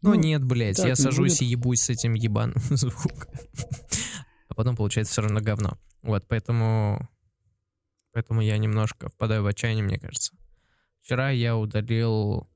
[0.03, 1.43] Но Ну, нет, блядь, так я не сажусь будет.
[1.43, 3.33] и ебусь с этим ебаным звуком.
[4.49, 5.79] А потом получается все равно говно.
[6.03, 7.09] Вот, поэтому...
[8.13, 10.37] Поэтому я немножко впадаю в отчаяние, мне кажется.
[11.01, 12.49] Вчера я удалил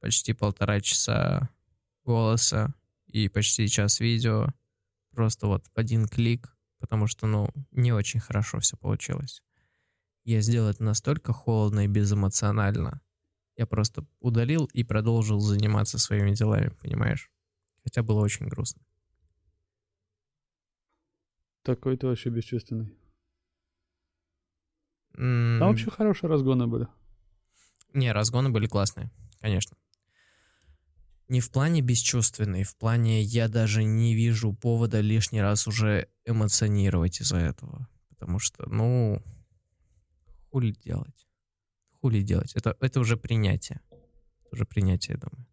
[0.00, 1.48] почти полтора часа
[2.04, 2.74] голоса
[3.06, 4.48] и почти час видео.
[5.10, 9.42] Просто вот в один клик, потому что, ну, не очень хорошо все получилось.
[10.24, 13.00] Я сделал это настолько холодно и безэмоционально.
[13.56, 17.30] Я просто удалил и продолжил заниматься своими делами, понимаешь?
[17.82, 18.82] Хотя было очень грустно.
[21.62, 22.96] Такой ты вообще бесчувственный.
[25.14, 26.88] Там вообще хорошие разгоны были.
[27.92, 29.76] Не, разгоны были классные, конечно.
[31.28, 37.20] Не в плане бесчувственный, в плане я даже не вижу повода лишний раз уже эмоционировать
[37.20, 37.88] из-за этого.
[38.08, 39.22] Потому что, ну,
[40.52, 41.26] хули делать?
[42.00, 42.54] Хули делать?
[42.54, 43.80] Это, это уже принятие.
[43.88, 45.48] Это уже принятие, я думаю.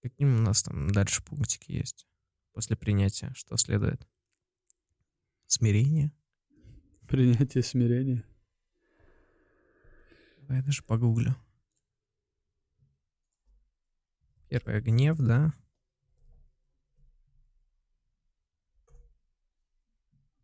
[0.00, 2.06] Какие у нас там дальше пунктики есть?
[2.52, 4.06] После принятия, что следует?
[5.46, 6.12] Смирение?
[7.08, 8.24] Принятие смирения.
[10.38, 11.34] Давай я даже погуглю.
[14.48, 15.52] Первое гнев, да?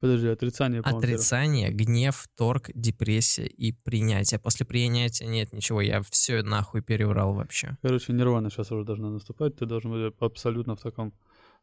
[0.05, 0.83] Подожди, отрицание.
[0.83, 4.39] Отрицание, гнев, торг, депрессия и принятие.
[4.39, 7.79] После принятия нет ничего, я все нахуй переврал вообще.
[7.81, 9.57] Короче, нирвана сейчас уже должна наступать.
[9.57, 11.15] Ты должен быть абсолютно в таком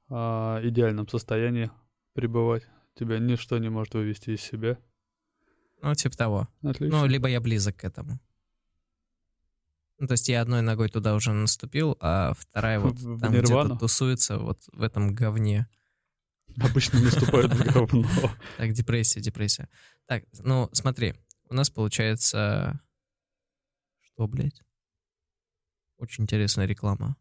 [0.09, 1.69] а, идеальном состоянии
[2.13, 2.63] пребывать.
[2.95, 4.79] Тебя ничто не может вывести из себя.
[5.83, 6.47] Ну, типа того.
[6.63, 7.01] Отлично.
[7.01, 8.19] Ну, либо я близок к этому.
[9.99, 13.77] Ну, то есть я одной ногой туда уже наступил, а вторая вот В- там где-то
[13.77, 15.67] тусуется вот в этом говне.
[16.59, 18.07] Обычно наступает в говно.
[18.57, 19.69] Так, депрессия, депрессия.
[20.05, 21.15] Так, ну, смотри,
[21.49, 22.79] у нас получается...
[24.01, 24.61] Что, блядь?
[25.97, 27.15] Очень интересная реклама.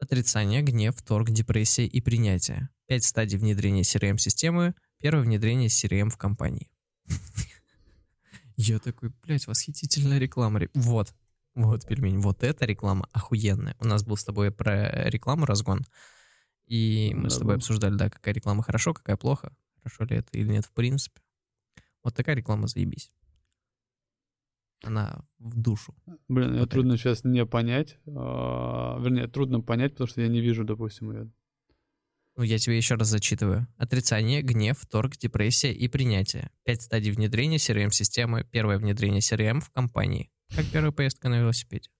[0.00, 2.68] Отрицание, гнев, торг, депрессия и принятие.
[2.86, 4.74] Пять стадий внедрения CRM-системы.
[4.98, 6.70] Первое внедрение CRM в компании.
[8.56, 10.60] Я такой, блядь, восхитительная реклама.
[10.60, 11.14] Ре- Вот,
[11.54, 13.76] вот, пельмень, вот эта реклама охуенная.
[13.78, 15.84] У нас был с тобой про рекламу разгон.
[16.68, 17.58] И мы с Да, тобой был.
[17.58, 19.54] обсуждали, да, какая реклама хорошо, какая плохо.
[19.82, 21.20] Хорошо ли это или нет в принципе.
[22.04, 23.10] Вот такая реклама заебись.
[24.84, 25.94] Она в душу.
[26.28, 27.96] Блин, Вот трудно сейчас не понять.
[28.06, 31.30] а, Вернее, трудно понять, потому что я не вижу, допустим, ее.
[32.36, 33.66] Ну, я тебе еще раз зачитываю.
[33.76, 36.50] Отрицание, гнев, торг, депрессия и принятие.
[36.62, 38.44] Пять стадий внедрения CRM-системы.
[38.44, 40.30] Первое внедрение CRM в компании.
[40.54, 41.90] Как первая поездка на велосипеде.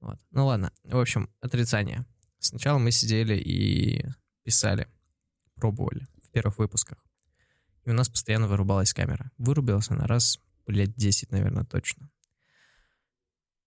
[0.00, 0.18] Вот.
[0.32, 0.72] Ну ладно.
[0.82, 2.04] В общем, отрицание.
[2.44, 4.04] Сначала мы сидели и
[4.42, 4.86] писали,
[5.54, 6.98] пробовали в первых выпусках.
[7.86, 9.30] И у нас постоянно вырубалась камера.
[9.38, 12.10] Вырубилась она раз, блядь, 10, наверное, точно.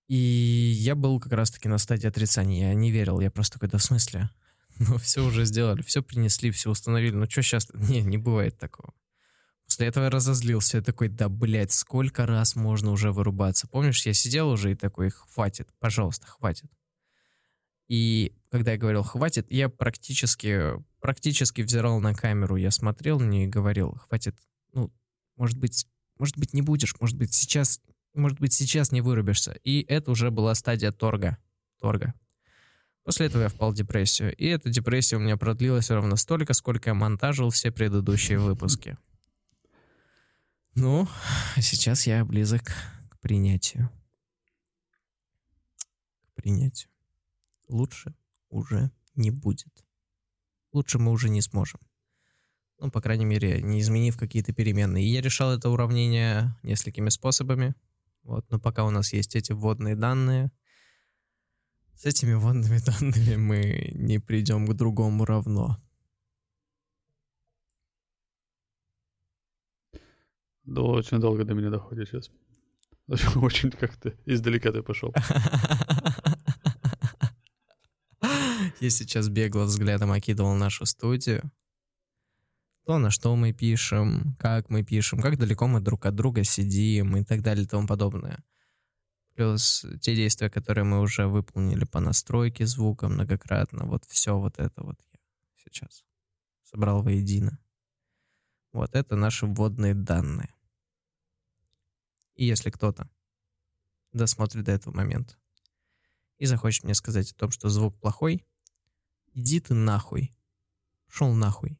[0.08, 2.70] И я был как раз-таки на стадии отрицания.
[2.70, 3.20] Я не верил.
[3.20, 4.30] Я просто такой, да в смысле?
[4.80, 7.16] Ну, все уже сделали, все принесли, все установили.
[7.16, 7.68] Ну, что сейчас?
[7.74, 8.94] Не, не бывает такого.
[9.66, 10.78] После этого я разозлился.
[10.78, 13.68] Я такой, да, блядь, сколько раз можно уже вырубаться?
[13.68, 16.70] Помнишь, я сидел уже и такой, хватит, пожалуйста, хватит.
[17.88, 23.50] И когда я говорил «хватит», я практически, практически взирал на камеру, я смотрел нее и
[23.50, 24.36] говорил «хватит,
[24.74, 24.92] ну,
[25.36, 27.80] может быть, может быть, не будешь, может быть, сейчас,
[28.14, 29.54] может быть, сейчас не вырубишься».
[29.64, 31.38] И это уже была стадия торга.
[31.80, 32.14] Торга.
[33.04, 34.36] После этого я впал в депрессию.
[34.36, 38.98] И эта депрессия у меня продлилась ровно столько, сколько я монтажил все предыдущие выпуски.
[40.76, 41.08] Ну,
[41.56, 42.64] сейчас я близок
[43.10, 43.90] к принятию.
[46.26, 46.90] К принятию.
[47.68, 48.16] Лучше
[48.50, 49.86] уже не будет.
[50.72, 51.80] Лучше мы уже не сможем.
[52.80, 55.06] Ну, по крайней мере, не изменив какие-то переменные.
[55.06, 57.74] И я решал это уравнение несколькими способами.
[58.24, 60.52] Вот, но пока у нас есть эти вводные данные,
[61.98, 65.82] с этими вводными данными мы не придем к другому равно.
[70.64, 72.30] Да, очень долго до меня доходит сейчас.
[73.38, 75.14] Очень как-то издалека ты пошел.
[78.80, 81.52] Я сейчас бегло взглядом окидывал нашу студию.
[82.86, 87.18] То, на что мы пишем, как мы пишем, как далеко мы друг от друга сидим
[87.18, 88.44] и так далее и тому подобное.
[89.34, 93.86] Плюс те действия, которые мы уже выполнили по настройке звука многократно.
[93.86, 95.20] Вот все вот это вот я
[95.58, 96.06] сейчас
[96.64, 97.60] собрал воедино.
[98.74, 100.54] Вот это наши вводные данные.
[102.36, 103.10] И если кто-то
[104.14, 105.36] досмотрит до этого момента
[106.38, 108.46] и захочет мне сказать о том, что звук плохой,
[109.38, 110.34] иди ты нахуй.
[111.08, 111.80] Шел нахуй.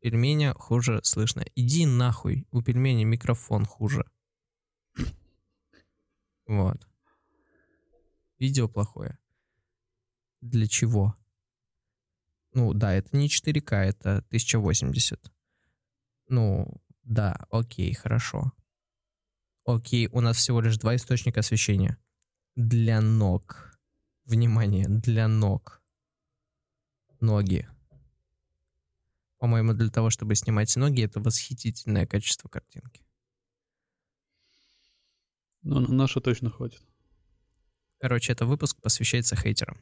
[0.00, 1.44] Пельменя хуже слышно.
[1.56, 2.46] Иди нахуй.
[2.52, 4.04] У пельменя микрофон хуже.
[6.46, 6.88] Вот.
[8.38, 9.18] Видео плохое.
[10.40, 11.16] Для чего?
[12.52, 15.32] Ну, да, это не 4К, это 1080.
[16.28, 16.66] Ну,
[17.04, 18.52] да, окей, хорошо.
[19.64, 21.96] Окей, у нас всего лишь два источника освещения.
[22.54, 23.78] Для ног.
[24.24, 25.81] Внимание, для ног.
[27.22, 27.68] Ноги.
[29.38, 33.02] По-моему, для того, чтобы снимать ноги, это восхитительное качество картинки.
[35.62, 36.82] Ну, на нашу точно хватит.
[38.00, 39.80] Короче, это выпуск посвящается хейтерам.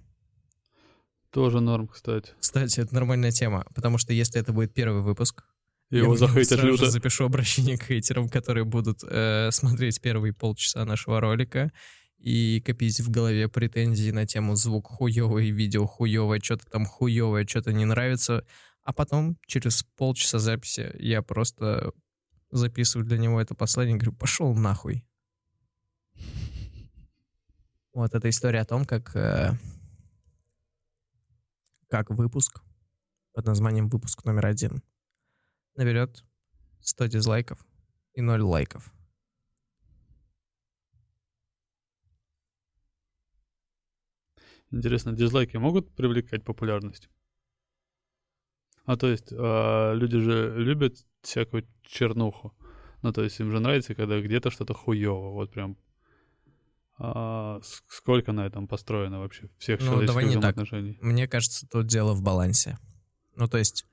[1.31, 2.33] Тоже норм, кстати.
[2.38, 5.44] Кстати, это нормальная тема, потому что если это будет первый выпуск,
[5.90, 6.90] Его я захейтят люто.
[6.90, 11.72] запишу обращение к хейтерам, которые будут э, смотреть первые полчаса нашего ролика
[12.20, 17.72] и копить в голове претензии на тему звук хуёвый, видео хуёвое, что-то там хуёвое, что-то
[17.72, 18.44] не нравится.
[18.83, 21.92] А потом, через полчаса записи, я просто
[22.50, 25.04] записываю для него это послание и говорю, пошел нахуй.
[27.92, 29.52] Вот эта история о том, как, э,
[31.88, 32.61] как выпуск
[33.33, 34.83] под названием «Выпуск номер один»
[35.74, 36.24] наберет
[36.80, 37.64] 100 дизлайков
[38.14, 38.92] и 0 лайков.
[44.70, 47.09] Интересно, дизлайки могут привлекать популярность?
[48.85, 52.54] А то есть, а, люди же любят всякую чернуху.
[53.02, 55.30] Ну, то есть им же нравится, когда где-то что-то хуево.
[55.30, 55.76] Вот прям.
[56.98, 60.28] А, сколько на этом построено вообще всех Ну, человеческих так.
[60.28, 60.98] взаимоотношений?
[61.00, 62.78] Мне кажется, тут дело в балансе.
[63.37, 63.87] Ну, то есть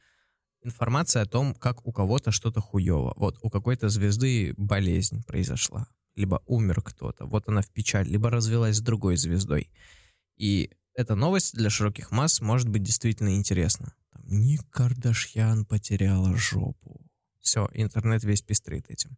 [0.62, 3.13] информация о том, как у кого-то что-то хуево.
[3.16, 8.76] Вот у какой-то звезды болезнь произошла, либо умер кто-то, вот она в печаль, либо развелась
[8.76, 9.70] с другой звездой.
[10.38, 13.93] И эта новость для широких масс может быть действительно интересна.
[14.12, 17.02] Там, Ник Кардашьян потеряла жопу.
[17.39, 19.17] Все, интернет весь пестрит этим.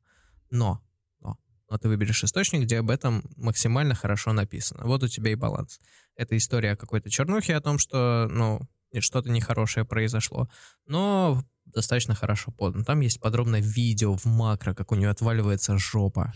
[0.49, 0.81] Но,
[1.19, 1.37] но,
[1.69, 4.85] но ты выберешь источник, где об этом максимально хорошо написано.
[4.85, 5.79] Вот у тебя и баланс.
[6.15, 8.61] Это история о какой-то чернухе, о том, что, ну,
[8.99, 10.49] что-то нехорошее произошло.
[10.85, 12.83] Но достаточно хорошо подано.
[12.83, 16.33] Там есть подробное видео в макро, как у нее отваливается жопа.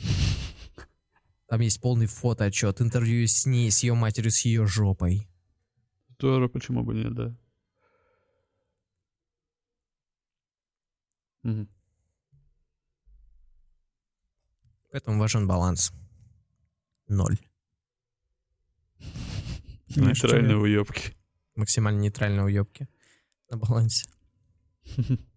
[1.54, 5.30] Там есть полный фотоотчет, интервью с ней, с ее матерью, с ее жопой.
[6.18, 7.38] Тоже почему бы нет, да.
[11.44, 11.70] Мгм.
[14.90, 15.94] Поэтому важен баланс.
[17.08, 17.38] Ноль.
[19.96, 21.16] Нейтральные уебки.
[21.54, 22.90] Максимально нейтральные уебки
[23.52, 24.10] на балансе.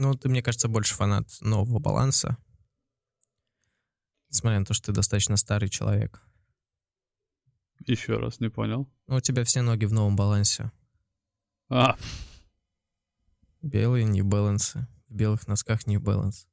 [0.00, 2.38] Ну, ты, мне кажется, больше фанат нового баланса.
[4.30, 6.22] Несмотря на то, что ты достаточно старый человек.
[7.86, 8.90] Еще раз, не понял.
[9.08, 10.72] Ну, у тебя все ноги в новом балансе.
[11.68, 11.98] А,
[13.60, 14.88] Белые не балансы.
[15.10, 16.48] В белых носках не баланс.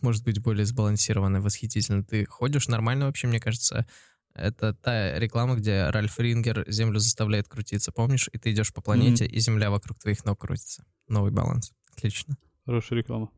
[0.00, 2.02] Может быть более сбалансированно, восхитительно.
[2.02, 3.86] Ты ходишь нормально вообще, мне кажется.
[4.32, 8.30] Это та реклама, где Ральф Рингер Землю заставляет крутиться, помнишь?
[8.32, 10.86] И ты идешь по планете, и Земля вокруг твоих ног крутится.
[11.06, 11.72] Новый баланс.
[11.92, 12.36] Отлично.
[12.64, 13.30] хорошая реклама.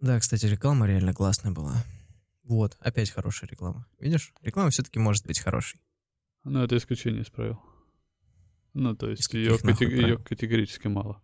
[0.00, 1.84] Да, кстати, реклама реально классная была.
[2.42, 3.86] Вот, опять хорошая реклама.
[3.98, 4.32] Видишь?
[4.40, 5.80] Реклама все-таки может быть хорошей.
[6.44, 7.60] Ну, это исключение из правил.
[8.72, 10.18] Ну, то есть ее, нахуй правил?
[10.22, 11.22] категорически мало.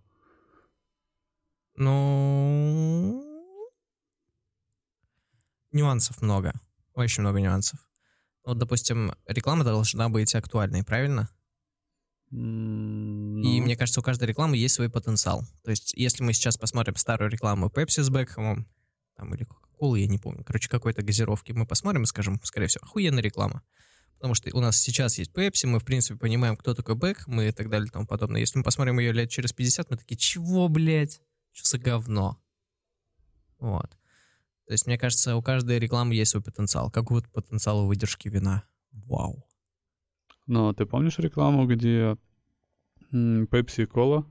[1.77, 3.23] Ну...
[5.73, 6.53] Нюансов много.
[6.95, 7.81] Очень много нюансов.
[8.45, 11.29] Вот, допустим, реклама должна быть актуальной, правильно?
[12.33, 15.45] М, И ну, мне кажется, у каждой рекламы есть свой потенциал.
[15.62, 18.67] То есть, если мы сейчас посмотрим старую рекламу Pepsi с Бекхэмом,
[19.17, 22.85] там, или Coca-Cola, я не помню, короче, какой-то газировки, мы посмотрим и скажем, скорее всего,
[22.85, 23.62] охуенная реклама.
[24.15, 27.49] Потому что у нас сейчас есть Pepsi, мы, в принципе, понимаем, кто такой Бек, мы
[27.49, 28.41] и так далее и тому подобное.
[28.41, 31.21] Если мы посмотрим ее лет через 50, мы такие, чего, блядь?
[31.53, 32.43] Что за говно?
[33.59, 33.91] Вот.
[34.67, 36.91] То есть, мне кажется, у каждой рекламы есть свой потенциал.
[36.91, 38.65] Как вот потенциал у выдержки вина.
[38.91, 39.46] Вау.
[40.47, 42.17] Но ты помнишь рекламу, где
[43.11, 44.27] Пепси и кола,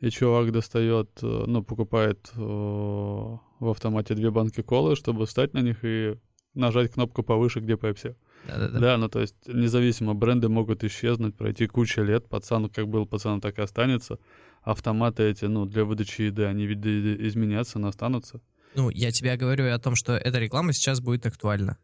[0.00, 5.60] и чувак достает, э, ну, покупает э, в автомате две банки колы, чтобы встать на
[5.60, 6.18] них и
[6.54, 8.16] нажать кнопку повыше, где Пепси.
[8.46, 8.78] Да-да-да.
[8.78, 13.40] Да, ну то есть независимо, бренды могут исчезнуть, пройти куча лет, пацан как был пацан,
[13.40, 14.18] так и останется.
[14.62, 18.40] Автоматы эти, ну, для выдачи еды, они ведь изменятся, но останутся.
[18.74, 21.78] Ну, я тебе говорю о том, что эта реклама сейчас будет актуальна.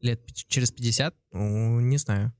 [0.00, 1.14] Лет через 50?
[1.32, 2.32] Ну, не знаю.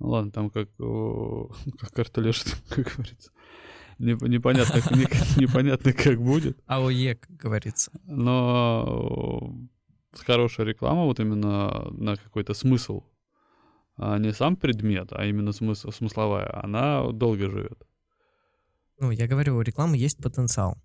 [0.00, 0.68] Ладно, там как,
[1.78, 3.30] как картележ, как говорится.
[3.98, 4.76] Непонятно,
[5.40, 6.58] непонятно, как будет.
[6.66, 7.92] АОЕ, как говорится.
[8.04, 9.54] Но
[10.12, 13.04] хорошая реклама, вот именно на какой-то смысл,
[13.96, 17.86] а не сам предмет, а именно смысл, смысловая, она долго живет.
[18.98, 20.78] Ну, я говорю, у рекламы есть потенциал.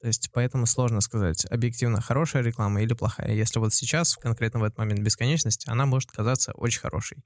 [0.00, 3.32] То есть поэтому сложно сказать, объективно хорошая реклама или плохая.
[3.32, 7.24] Если вот сейчас, конкретно в этот момент бесконечности, она может казаться очень хорошей.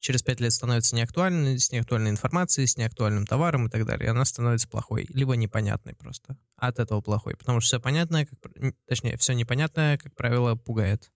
[0.00, 4.06] Через пять лет становится неактуальной, с неактуальной информацией, с неактуальным товаром и так далее.
[4.06, 6.38] И она становится плохой, либо непонятной просто.
[6.56, 7.36] От этого плохой.
[7.36, 8.38] Потому что все понятное, как,
[8.86, 11.12] точнее, все непонятное, как правило, пугает.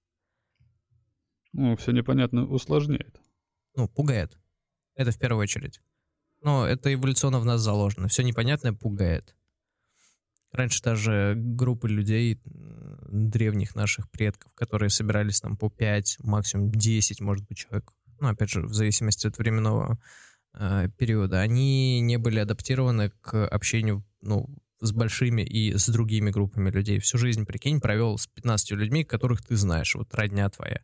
[1.53, 3.21] Ну, все непонятно усложняет.
[3.75, 4.39] Ну, пугает.
[4.97, 5.81] Это в первую очередь.
[6.43, 8.09] Но это эволюционно в нас заложено.
[8.09, 9.35] Все непонятное пугает.
[10.53, 17.47] Раньше даже группы людей, древних наших предков, которые собирались там по 5, максимум 10, может
[17.49, 19.99] быть, человек, ну, опять же, в зависимости от временного
[20.55, 24.49] э, периода, они не были адаптированы к общению, ну,
[24.81, 26.99] с большими и с другими группами людей.
[26.99, 30.81] Всю жизнь, прикинь, провел с 15 людьми, которых ты знаешь, вот родня твоя.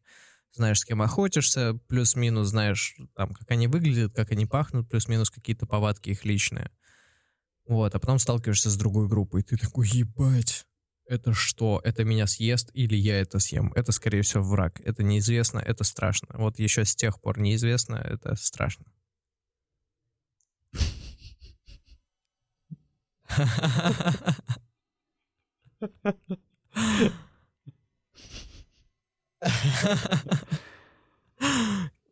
[0.52, 5.66] Знаешь, с кем охотишься, плюс-минус знаешь, там, как они выглядят, как они пахнут, плюс-минус какие-то
[5.66, 6.70] повадки их личные.
[7.66, 10.66] Вот, а потом сталкиваешься с другой группой, и ты такой, ебать,
[11.10, 11.80] это что?
[11.82, 13.72] Это меня съест или я это съем?
[13.74, 14.80] Это, скорее всего, враг.
[14.84, 16.28] Это неизвестно, это страшно.
[16.34, 18.86] Вот еще с тех пор неизвестно, это страшно.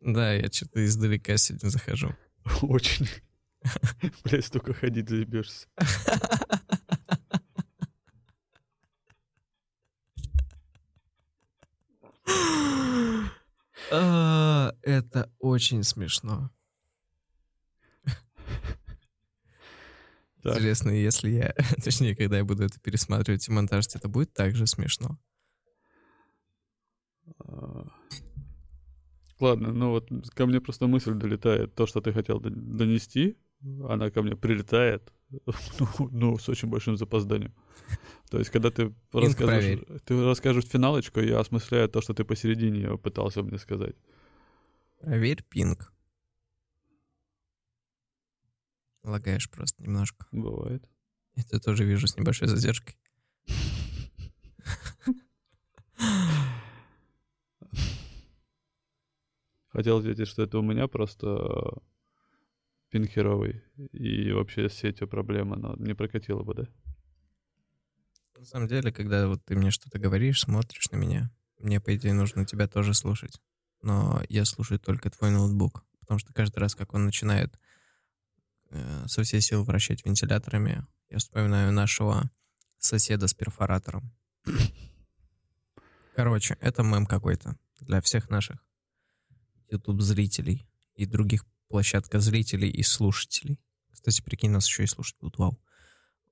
[0.01, 2.15] Да, я что-то издалека сегодня захожу.
[2.61, 3.07] Очень.
[4.23, 5.67] Блять, столько ходить заебешься.
[13.91, 16.51] А, это очень смешно.
[20.43, 21.53] Интересно, если я...
[21.83, 25.19] Точнее, когда я буду это пересматривать и монтажить, это будет также смешно.
[27.39, 27.87] А,
[29.39, 31.75] ладно, ну вот ко мне просто мысль долетает.
[31.75, 33.37] То, что ты хотел донести,
[33.87, 37.53] она ко мне прилетает, ну, ну, с очень большим запозданием.
[38.29, 43.41] То есть, когда ты расскажешь, ты расскажешь финалочку, я осмысляю то, что ты посередине пытался
[43.41, 43.95] мне сказать.
[44.99, 45.91] Проверь пинг.
[49.03, 50.27] Лагаешь просто немножко.
[50.31, 50.87] Бывает.
[51.35, 52.97] Это тоже вижу с небольшой задержкой.
[59.69, 61.81] Хотел ответить, что это у меня просто
[62.89, 66.67] пин херовый, и вообще с сетью проблема, но не прокатило бы, да?
[68.39, 72.13] На самом деле, когда вот ты мне что-то говоришь, смотришь на меня, мне, по идее,
[72.13, 73.41] нужно тебя тоже слушать.
[73.81, 77.59] Но я слушаю только твой ноутбук, потому что каждый раз, как он начинает
[78.69, 82.31] э, со всей силы вращать вентиляторами, я вспоминаю нашего
[82.77, 84.15] соседа с перфоратором.
[86.15, 88.65] Короче, это мем какой-то для всех наших
[89.69, 93.59] YouTube-зрителей и других площадка зрителей и слушателей.
[93.91, 95.59] Кстати, прикинь, нас еще и слушать будут, вау.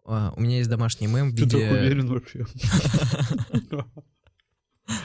[0.07, 1.57] А, у меня есть домашний мем в виде...
[1.57, 2.45] Ты так уверен вообще?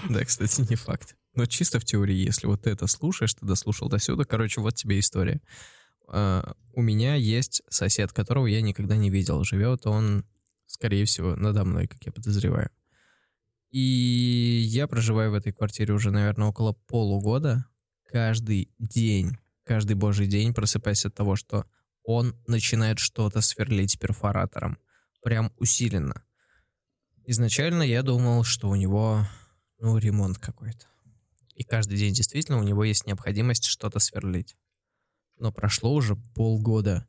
[0.09, 1.17] Да, кстати, не факт.
[1.35, 5.01] Но чисто в теории, если вот это слушаешь, ты дослушал до сюда, короче, вот тебе
[5.01, 5.41] история.
[6.07, 9.43] А, у меня есть сосед, которого я никогда не видел.
[9.43, 10.25] Живет он,
[10.67, 12.71] скорее всего, надо мной, как я подозреваю.
[13.71, 13.81] И
[14.69, 17.67] я проживаю в этой квартире уже, наверное, около полугода.
[18.07, 21.65] Каждый день каждый божий день просыпаясь от того, что
[22.05, 24.79] он начинает что-то сверлить перфоратором.
[25.23, 26.25] Прям усиленно.
[27.25, 29.27] Изначально я думал, что у него,
[29.79, 30.87] ну, ремонт какой-то.
[31.55, 34.57] И каждый день действительно у него есть необходимость что-то сверлить.
[35.39, 37.07] Но прошло уже полгода.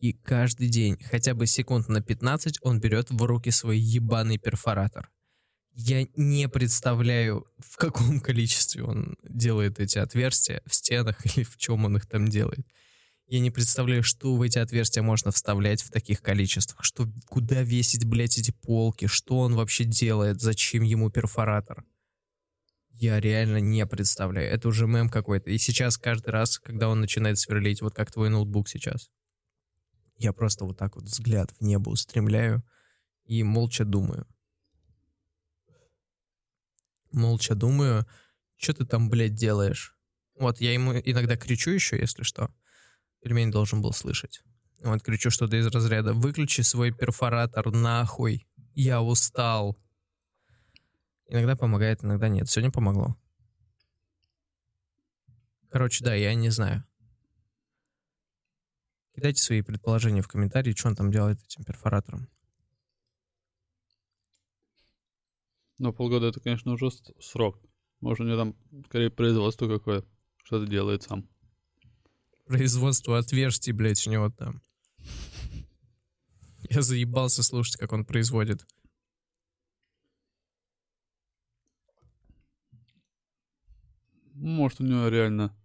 [0.00, 5.10] И каждый день, хотя бы секунд на 15, он берет в руки свой ебаный перфоратор.
[5.72, 11.86] Я не представляю, в каком количестве он делает эти отверстия в стенах или в чем
[11.86, 12.66] он их там делает.
[13.26, 18.04] Я не представляю, что в эти отверстия можно вставлять в таких количествах, что куда весить,
[18.04, 21.84] блядь, эти полки, что он вообще делает, зачем ему перфоратор.
[22.90, 24.52] Я реально не представляю.
[24.52, 25.50] Это уже мем какой-то.
[25.50, 29.10] И сейчас каждый раз, когда он начинает сверлить, вот как твой ноутбук сейчас,
[30.16, 32.62] я просто вот так вот взгляд в небо устремляю
[33.24, 34.26] и молча думаю.
[37.10, 38.06] Молча думаю,
[38.56, 39.96] что ты там, блядь, делаешь?
[40.38, 42.52] Вот, я ему иногда кричу еще, если что.
[43.24, 44.42] Пельмень должен был слышать.
[44.82, 49.78] Вот, кричу что-то из разряда «Выключи свой перфоратор нахуй, я устал».
[51.26, 52.50] Иногда помогает, иногда нет.
[52.50, 53.16] Сегодня помогло.
[55.70, 56.84] Короче, да, я не знаю.
[59.14, 62.28] Кидайте свои предположения в комментарии, что он там делает этим перфоратором.
[65.78, 67.58] Но полгода это, конечно, уже срок.
[68.00, 70.06] Может, у него там скорее производство какое-то,
[70.44, 71.26] что-то делает сам.
[72.46, 74.62] Производство отверстий, блядь, у него там.
[76.70, 78.66] Я заебался слушать, как он производит.
[84.34, 85.56] Может, у него реально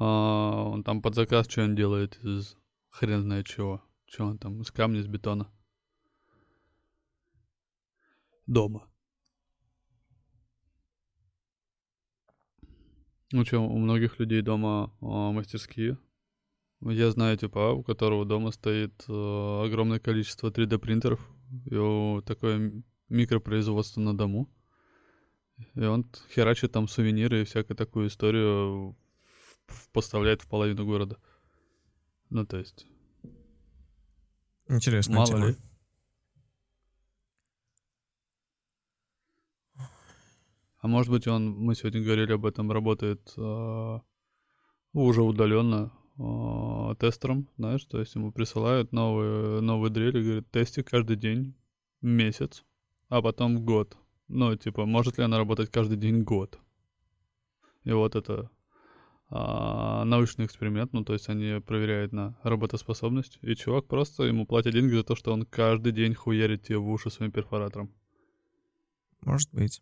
[0.00, 2.56] а, он там под заказ что он делает из
[2.88, 3.82] хрен знает чего.
[4.06, 5.52] Что он там, из камня, из бетона.
[8.46, 8.88] Дома.
[13.32, 15.98] Ну что, у многих людей дома а, мастерские.
[16.80, 21.20] Я знаю типа, у которого дома стоит а, огромное количество 3D принтеров.
[21.64, 24.48] И у- такое микропроизводство на дому.
[25.74, 28.96] И он херачит там сувениры и всякую такую историю
[29.92, 31.16] поставляет в половину города.
[32.30, 32.86] Ну, то есть,
[34.68, 35.16] Интересно.
[35.16, 35.56] мало ли.
[40.80, 44.00] А может быть, он, мы сегодня говорили об этом, работает а,
[44.92, 51.16] уже удаленно а, тестером, знаешь, то есть ему присылают новые, новые дрели, говорят, тести каждый
[51.16, 51.54] день,
[52.00, 52.64] месяц,
[53.08, 53.96] а потом год.
[54.26, 56.58] Ну, типа, может ли она работать каждый день год?
[57.84, 58.50] И вот это
[59.30, 64.72] а, научный эксперимент, ну, то есть они проверяют на работоспособность, и чувак просто ему платит
[64.72, 67.94] деньги за то, что он каждый день хуярит тебе в уши своим перфоратором.
[69.20, 69.80] Может быть.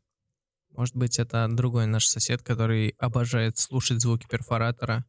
[0.73, 5.07] Может быть, это другой наш сосед, который обожает слушать звуки перфоратора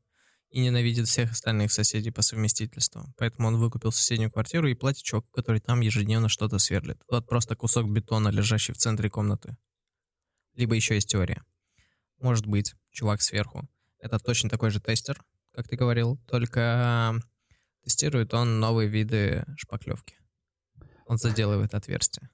[0.49, 3.13] и ненавидит всех остальных соседей по совместительству.
[3.17, 7.01] Поэтому он выкупил соседнюю квартиру и платит чуваку, который там ежедневно что-то сверлит.
[7.09, 9.57] Вот просто кусок бетона, лежащий в центре комнаты.
[10.55, 11.43] Либо еще есть теория.
[12.19, 13.67] Может быть, чувак сверху.
[13.99, 15.21] Это точно такой же тестер,
[15.53, 17.19] как ты говорил, только
[17.83, 20.15] тестирует он новые виды шпаклевки.
[21.05, 22.29] Он заделывает отверстия.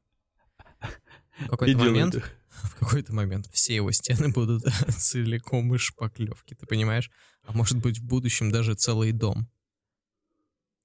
[1.40, 2.32] В какой-то момент их.
[2.50, 7.12] в какой-то момент все его стены будут целиком из шпаклевки, ты понимаешь?
[7.44, 9.50] А может быть, в будущем даже целый дом.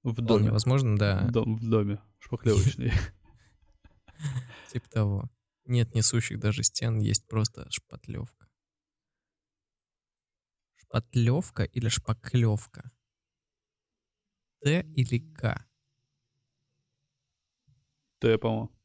[0.03, 0.51] В Вполне доме.
[0.51, 2.01] возможно, да, Дом в доме.
[2.19, 2.91] Шпаклевочный.
[4.71, 5.29] типа того.
[5.65, 8.47] Нет несущих даже стен, есть просто шпатлевка.
[10.77, 12.91] Шпатлевка или шпаклевка?
[14.61, 15.65] Т или К?
[18.19, 18.78] Ты, по-моему.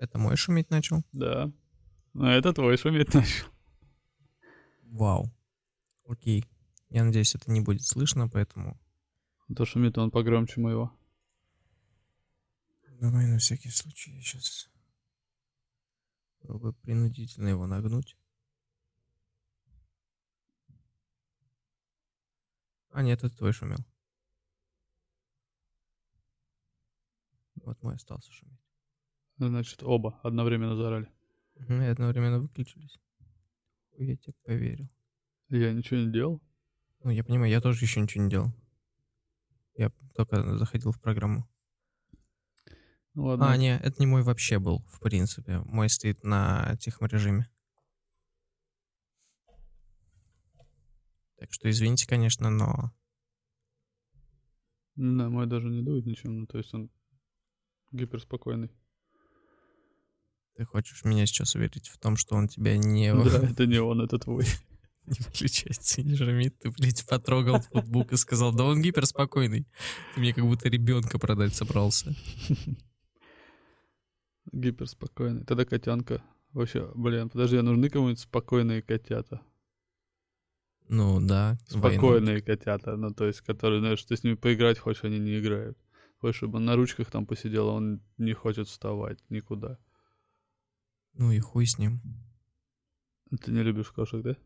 [0.00, 1.04] Это мой шуметь начал?
[1.12, 1.52] Да.
[2.14, 3.46] А это твой шуметь начал.
[4.84, 5.30] Вау.
[6.06, 6.46] Окей.
[6.88, 8.80] Я надеюсь, это не будет слышно, поэтому
[9.54, 10.90] То шумит он погромче моего.
[12.98, 14.70] Давай на всякий случай я сейчас
[16.40, 18.16] попробую принудительно его нагнуть.
[22.90, 23.84] А нет, это твой шумел.
[27.56, 28.69] Вот мой остался шуметь.
[29.48, 31.08] Значит, оба одновременно заорали.
[31.56, 32.98] Мгм, И одновременно выключились.
[33.96, 34.88] Я тебе поверил.
[35.48, 36.42] Я ничего не делал.
[37.02, 38.52] Ну, я понимаю, я тоже еще ничего не делал.
[39.76, 41.48] Я только заходил в программу.
[43.14, 43.50] Ну, ладно.
[43.50, 45.60] А, не, это не мой вообще был, в принципе.
[45.60, 47.50] Мой стоит на тихом режиме.
[51.36, 52.92] Так что извините, конечно, но
[54.96, 56.40] Да, мой даже не дует ничем.
[56.40, 56.90] Ну, то есть он
[57.90, 58.70] гиперспокойный.
[60.60, 64.02] Ты хочешь меня сейчас уверить в том, что он тебя не, Да, это не он,
[64.02, 64.44] это твой.
[65.06, 66.58] не выключается, не жмит.
[66.58, 69.66] Ты, блядь, потрогал ноутбук и сказал, да он гиперспокойный.
[70.14, 72.14] Ты мне как будто ребенка продать собрался.
[74.52, 75.46] Гиперспокойный.
[75.46, 76.22] Тогда котенка.
[76.52, 79.40] Вообще, блин, подожди, а нужны кому-нибудь спокойные котята?
[80.88, 81.58] Ну, да.
[81.68, 85.78] Спокойные котята, ну, то есть, которые, знаешь, ты с ними поиграть хочешь, они не играют.
[86.18, 89.78] Хочешь, чтобы он на ручках там посидел, а он не хочет вставать никуда.
[91.12, 92.00] Ну и хуй с ним.
[93.42, 94.36] Ты не любишь кошек, да?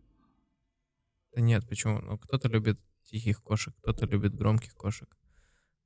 [1.32, 2.00] Да нет, почему?
[2.00, 5.16] Ну, кто-то любит тихих кошек, кто-то любит громких кошек.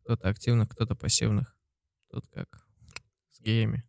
[0.02, 1.56] Кто-то активных, кто-то пассивных.
[2.10, 2.66] Тут как
[3.30, 3.84] с геями.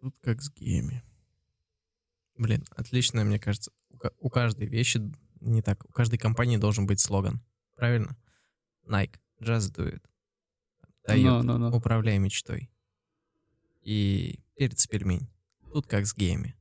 [0.00, 1.02] Тут как с геями.
[2.36, 3.70] Блин, отлично, мне кажется.
[3.90, 5.00] У, ка- у каждой вещи,
[5.42, 7.40] не так, у каждой компании должен быть слоган.
[7.76, 8.16] Правильно?
[8.86, 10.02] Nike, just do it.
[11.06, 11.76] Toyota, Ну, ну, ну.
[11.76, 12.70] управляй мечтой.
[13.82, 15.28] И перец пельмень.
[15.72, 16.54] Тут как с геями.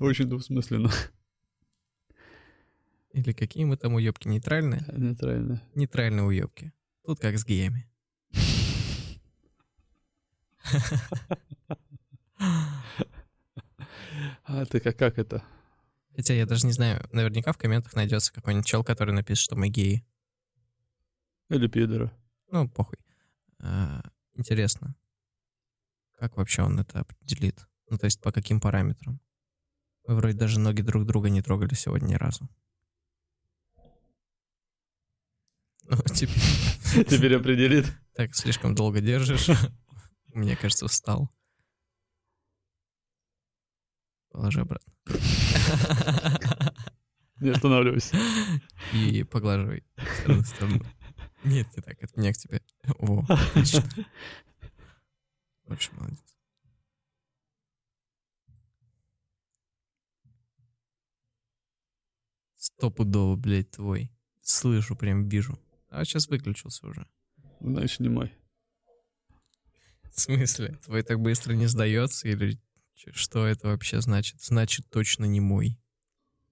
[0.00, 0.90] Очень двусмысленно.
[3.12, 4.84] Или какие мы там уебки нейтральные?
[4.92, 5.62] Нейтрально.
[5.74, 6.72] Нейтральные уебки.
[7.04, 7.88] Тут как с геями.
[14.44, 15.42] А ты как, как это?
[16.16, 19.68] Хотя я даже не знаю, наверняка в комментах найдется какой-нибудь чел, который напишет, что мы
[19.68, 20.06] геи.
[21.48, 22.12] Или пидора?
[22.50, 22.98] Ну, похуй.
[23.58, 24.02] А,
[24.34, 24.94] интересно,
[26.18, 27.66] как вообще он это определит?
[27.90, 29.20] Ну, то есть по каким параметрам?
[30.06, 32.48] Мы вроде даже ноги друг друга не трогали сегодня ни разу.
[35.82, 36.32] Ну, типа,
[37.08, 37.86] Теперь определит.
[38.14, 39.48] так слишком долго держишь.
[40.28, 41.30] Мне кажется, встал.
[44.34, 44.92] Положи обратно.
[47.40, 48.16] Не останавливайся.
[48.92, 49.84] И поглаживай
[50.26, 50.84] в сторону.
[51.44, 52.60] Нет, не так, от меня к тебе.
[52.98, 53.84] Во, отлично.
[55.68, 56.18] Больше молодец.
[62.56, 64.10] Стопудово, блядь, твой.
[64.40, 65.56] Слышу, прям вижу.
[65.90, 67.06] А сейчас выключился уже.
[67.60, 68.32] Значит, не мой.
[70.10, 70.76] В смысле?
[70.84, 72.26] Твой так быстро не сдается?
[72.26, 72.60] Или
[73.12, 74.40] что это вообще значит?
[74.42, 75.78] Значит, точно не мой.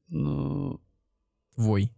[0.09, 0.81] Ну,
[1.55, 1.93] Твой.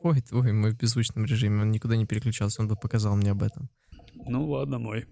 [0.00, 1.62] Твой, твой, мой в беззвучном режиме.
[1.62, 3.70] Он никуда не переключался, он бы показал мне об этом.
[4.26, 5.06] ну ладно, мой.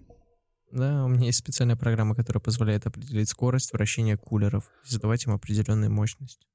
[0.71, 5.33] Да, у меня есть специальная программа, которая позволяет определить скорость вращения кулеров и задавать им
[5.33, 6.47] определенную мощность.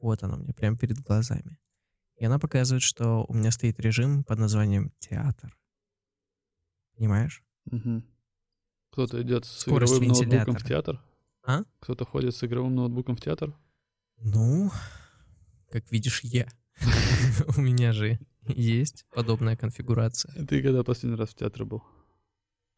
[0.00, 1.58] Вот она у меня прямо перед глазами.
[2.18, 5.56] И она показывает, что у меня стоит режим под названием театр.
[6.96, 7.42] Понимаешь?
[7.66, 8.04] Мгм.
[8.90, 10.68] Кто-то идет с Скорость игровым ноутбуком в вентилятора.
[10.68, 11.02] театр?
[11.44, 11.62] А?
[11.80, 13.54] Кто-то ходит с игровым ноутбуком в театр?
[14.18, 14.70] Ну,
[15.70, 16.48] как видишь, я.
[17.56, 20.32] У меня же есть подобная конфигурация.
[20.46, 21.82] Ты когда последний раз в театре был?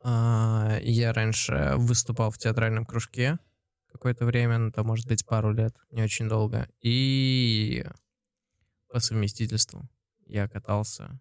[0.03, 3.39] А, Я раньше выступал в театральном кружке
[3.93, 6.69] какое-то время, ну, там, может быть, пару лет, не очень долго.
[6.81, 7.85] И
[8.89, 9.89] по совместительству
[10.27, 11.21] я катался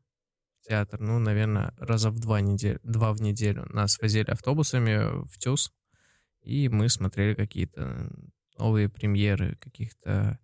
[0.67, 3.65] театр, ну, наверное, раза в два, недель, два в неделю.
[3.69, 5.71] Нас возили автобусами в ТЮЗ,
[6.41, 8.11] и мы смотрели какие-то
[8.57, 10.39] новые премьеры каких-то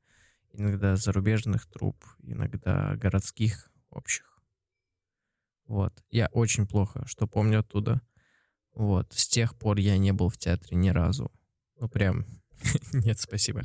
[0.53, 4.41] иногда зарубежных труп, иногда городских общих.
[5.65, 5.93] Вот.
[6.09, 8.01] Я очень плохо, что помню оттуда.
[8.75, 9.11] Вот.
[9.13, 11.31] С тех пор я не был в театре ни разу.
[11.79, 12.25] Ну, прям,
[12.93, 13.63] нет, спасибо.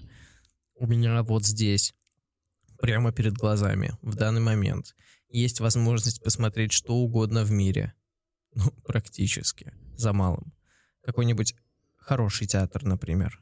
[0.75, 1.95] У меня вот здесь,
[2.81, 4.95] прямо перед глазами, в данный момент,
[5.29, 7.95] есть возможность посмотреть что угодно в мире.
[8.55, 10.53] Ну, практически, за малым.
[11.03, 11.55] Какой-нибудь
[11.97, 13.41] хороший театр, например.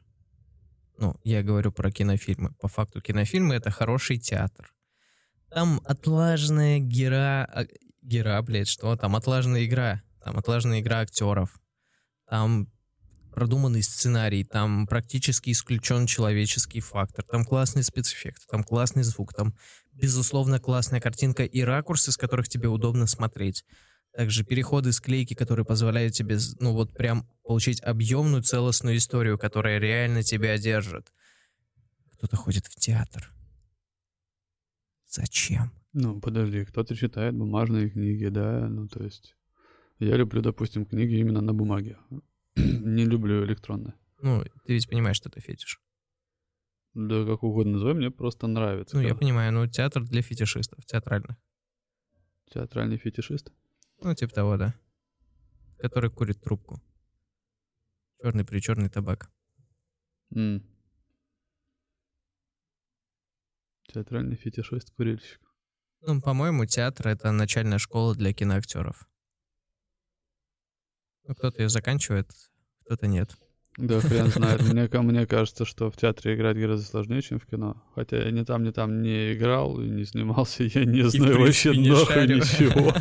[0.97, 2.53] Ну, я говорю про кинофильмы.
[2.59, 4.73] По факту кинофильмы— это хороший театр.
[5.49, 7.45] Там отлаженная гера...
[7.45, 7.65] а,
[8.01, 8.95] Гера, блядь, что?
[8.95, 10.01] Там отлаженная игра.
[10.23, 11.59] Там отлаженная игра актеров.
[12.29, 12.69] Там
[13.37, 19.53] продуманный сценарий, там практически исключен человеческий фактор, там классный спецэффект, там классный звук, там,
[19.97, 23.65] безусловно, классная картинка и ракурсы, с которых тебе удобно смотреть.
[24.13, 30.23] Также переходы, склейки, которые позволяют тебе, ну вот прям получить объемную целостную историю, которая реально
[30.23, 31.11] тебя держит.
[32.13, 33.31] Кто-то ходит в театр.
[35.07, 35.71] Зачем?
[35.93, 39.35] Ну, подожди, кто-то читает бумажные книги, да, ну, то есть...
[39.99, 41.97] Я люблю, допустим, книги именно на бумаге.
[42.55, 43.95] Не люблю электронные.
[44.21, 45.79] Ну, ты ведь понимаешь, что это фетиш.
[46.93, 48.95] Да как угодно называй, мне просто нравится.
[48.95, 51.37] Ну, я понимаю, ну, театр для фетишистов, театральных.
[52.51, 53.51] Театральный фетишист.
[54.01, 54.73] Ну, типа того, да.
[55.77, 56.81] Который курит трубку.
[58.21, 59.29] Черный при черный табак.
[60.33, 60.63] М.
[63.93, 65.39] Театральный фетишист, курильщик.
[66.01, 69.07] Ну, по-моему, театр— это начальная школа для киноактеров.
[71.27, 72.31] Ну, кто-то ее заканчивает,
[72.85, 73.35] кто-то нет.
[73.77, 74.61] Да, хрен знает.
[74.63, 77.83] Мне, мне кажется, что в театре играть гораздо сложнее, чем в кино.
[77.93, 81.09] Хотя я ни там, ни там не играл и не снимался, я не И, в
[81.11, 82.37] знаю вообще нахуй шарю.
[82.37, 82.93] ничего.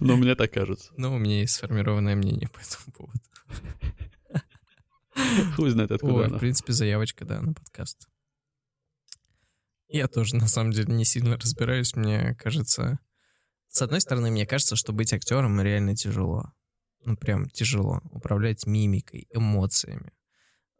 [0.00, 0.92] Но мне так кажется.
[0.96, 3.20] Ну, у меня есть сформированное мнение по этому поводу.
[5.56, 6.38] Хуй знает, откуда Ой, в оно.
[6.38, 8.08] принципе, заявочка, да, на подкаст.
[9.88, 11.94] Я тоже, на самом деле, не сильно разбираюсь.
[11.94, 12.98] Мне кажется...
[13.68, 16.52] С одной стороны, мне кажется, что быть актером реально тяжело.
[17.04, 18.00] Ну, прям тяжело.
[18.10, 20.12] Управлять мимикой, эмоциями.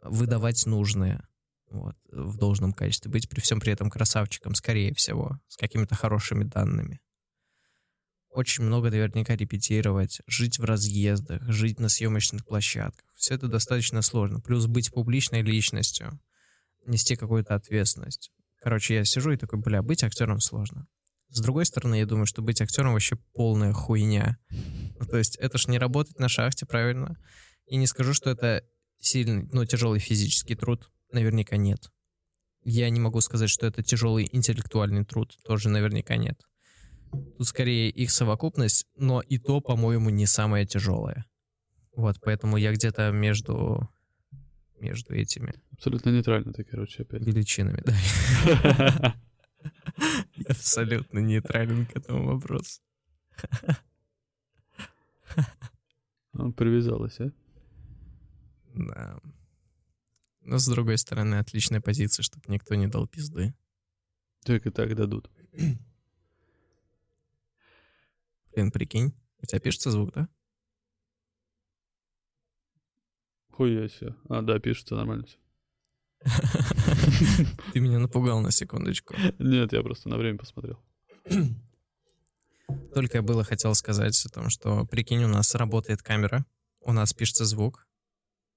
[0.03, 1.29] выдавать нужное
[1.71, 6.45] вот, в должном качестве, быть при всем при этом красавчиком, скорее всего, с какими-то хорошими
[6.45, 7.01] данными.
[8.31, 13.07] Очень много наверняка репетировать, жить в разъездах, жить на съемочных площадках.
[13.15, 14.41] Все это достаточно сложно.
[14.41, 16.19] Плюс быть публичной личностью,
[16.87, 18.33] нести какую-то ответственность.
[18.61, 20.87] Короче, я сижу и такой, бля, быть актером сложно.
[21.29, 24.39] С другой стороны, я думаю, что быть актером вообще полная хуйня.
[25.11, 27.17] То есть это ж не работать на шахте, правильно?
[27.67, 28.65] И не скажу, что это
[28.99, 30.91] сильный, ну, тяжелый физический труд.
[31.13, 31.91] Наверняка нет.
[32.65, 35.37] Я не могу сказать, что это тяжелый интеллектуальный труд.
[35.45, 36.41] Тоже наверняка нет.
[37.11, 41.27] Тут скорее их совокупность, но и то, по-моему, не самое тяжелое.
[41.95, 43.89] Вот, поэтому я где-то между
[44.81, 47.23] между этими Абсолютно нейтрально ты, короче, опять.
[47.23, 49.15] величинами, да.
[50.49, 52.81] Абсолютно нейтрален к этому вопросу.
[56.33, 57.31] Ну, Привязалась, а?
[58.75, 59.21] Да.
[60.41, 63.55] Но с другой стороны, отличная позиция, чтобы никто не дал пизды.
[64.45, 65.31] Так и так дадут.
[68.55, 70.29] Блин, прикинь, у тебя пишется звук, да?
[73.51, 74.17] Хуя себе.
[74.29, 75.39] А, да, пишется нормально все.
[77.73, 79.15] Ты меня напугал на секундочку.
[79.39, 80.79] Нет, я просто на время посмотрел.
[82.95, 86.45] Только я было хотел сказать о том, что, прикинь, у нас работает камера,
[86.81, 87.87] у нас пишется звук.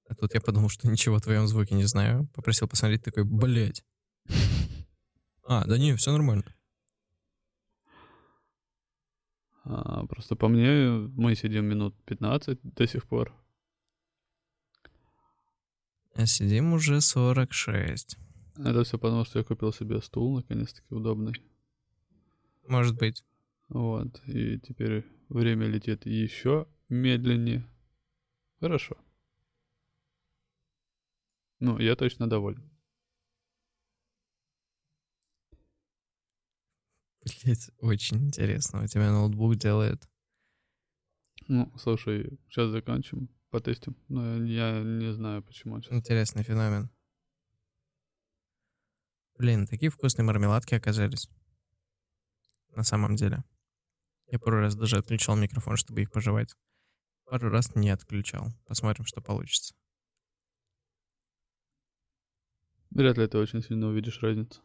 [0.08, 2.28] А тут я подумал, что ничего о твоем звуке не знаю.
[2.34, 3.84] Попросил посмотреть, такой, блядь.
[5.48, 6.44] А, да не, все нормально.
[9.64, 13.34] А, просто по мне мы сидим минут 15 до сих пор.
[16.14, 18.16] А сидим уже 46.
[18.58, 21.34] Это все потому, что я купил себе стул, наконец-таки удобный.
[22.66, 23.24] Может быть.
[23.68, 24.22] Вот.
[24.26, 27.68] И теперь время летит еще медленнее.
[28.60, 28.96] Хорошо.
[31.58, 32.70] Ну, я точно доволен.
[37.24, 38.84] Блять, очень интересно.
[38.84, 40.08] У тебя ноутбук делает.
[41.48, 43.96] Ну, слушай, сейчас заканчиваем, потестим.
[44.08, 45.92] Но я не знаю, почему сейчас.
[45.92, 46.90] Интересный феномен.
[49.38, 51.28] Блин, такие вкусные мармеладки оказались.
[52.74, 53.44] На самом деле.
[54.28, 56.54] Я пару раз даже отключал микрофон, чтобы их пожевать.
[57.24, 58.48] Пару раз не отключал.
[58.66, 59.74] Посмотрим, что получится.
[62.90, 64.62] Вряд ли ты очень сильно увидишь разницу.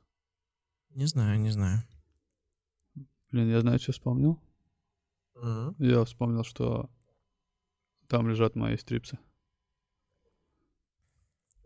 [0.89, 1.83] Не знаю, не знаю.
[3.31, 4.41] Блин, я знаю, что вспомнил.
[5.77, 6.89] Я вспомнил, что
[8.07, 9.17] там лежат мои стрипсы.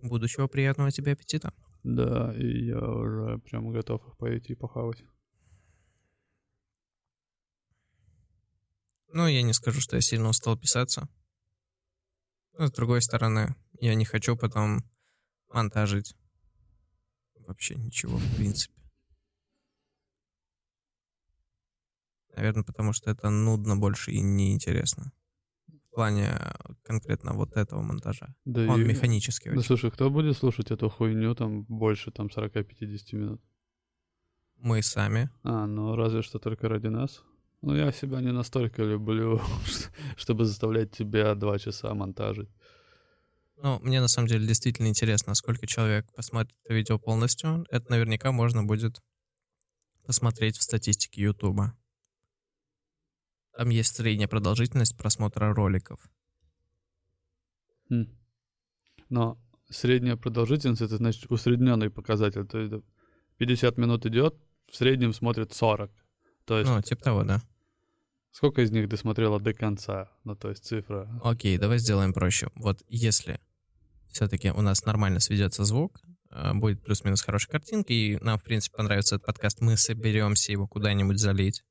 [0.02, 1.54] Будущего приятного тебе аппетита.
[1.84, 5.04] Да, и я уже прям готов их пойти и похавать.
[9.16, 11.08] Ну, я не скажу, что я сильно устал писаться.
[12.58, 14.84] Но, с другой стороны, я не хочу потом
[15.48, 16.18] монтажить.
[17.48, 18.74] Вообще ничего, в принципе.
[22.36, 25.14] Наверное, потому что это нудно больше и неинтересно.
[25.70, 26.52] В плане э,
[26.84, 28.36] конкретно вот этого монтажа.
[28.44, 29.66] Да Он и- механический Да очень.
[29.68, 33.42] слушай, кто будет слушать эту хуйню там больше там 40-50 минут?
[34.58, 35.30] Мы сами.
[35.44, 37.24] А, ну разве что только ради нас.
[37.62, 39.42] Ну я себя не настолько люблю,
[40.18, 42.50] чтобы заставлять тебя два часа монтажить.
[43.58, 47.66] Ну, мне на самом деле действительно интересно, сколько человек посмотрит это видео полностью.
[47.70, 49.02] Это наверняка можно будет
[50.06, 51.76] посмотреть в статистике Ютуба.
[53.58, 56.00] Там есть средняя продолжительность просмотра роликов.
[57.90, 58.08] Хм.
[59.10, 59.40] Но
[59.70, 62.46] средняя продолжительность это значит усредненный показатель.
[62.46, 62.82] То есть да,
[63.38, 64.36] 50 минут идет,
[64.70, 65.92] в среднем смотрит 40.
[66.46, 67.42] То есть Ну, типа того, да.
[68.32, 70.12] сколько из них досмотрела до конца?
[70.24, 71.10] Ну, то есть цифра.
[71.24, 72.50] Окей, давай сделаем проще.
[72.56, 73.40] Вот если
[74.12, 76.00] все-таки у нас нормально сведется звук,
[76.32, 80.68] э, будет плюс-минус хорошая картинка, и нам, в принципе, понравится этот подкаст, мы соберемся его
[80.68, 81.64] куда-нибудь залить,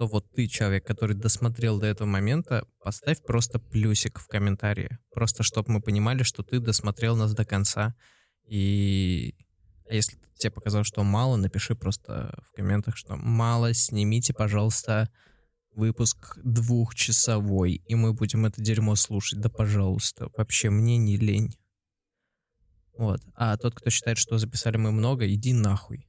[0.00, 4.98] то вот ты, человек, который досмотрел до этого момента, поставь просто плюсик в комментарии.
[5.12, 7.94] Просто чтобы мы понимали, что ты досмотрел нас до конца.
[8.48, 9.34] И
[9.90, 15.10] а если тебе показалось, что мало, напиши просто в комментах, что мало, снимите, пожалуйста,
[15.72, 19.40] выпуск двухчасовой, и мы будем это дерьмо слушать.
[19.40, 20.28] Да, пожалуйста.
[20.36, 21.58] Вообще, мне не лень.
[22.96, 23.20] Вот.
[23.34, 26.06] А тот, кто считает, что записали мы много, иди нахуй.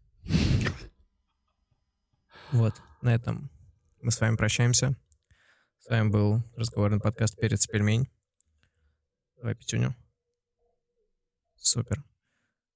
[2.52, 2.76] Вот.
[3.02, 3.50] На этом
[4.04, 4.96] мы с вами прощаемся.
[5.80, 8.08] С вами был разговорный подкаст «Перец пельмень».
[9.38, 9.96] Давай пятюню.
[11.56, 12.11] Супер.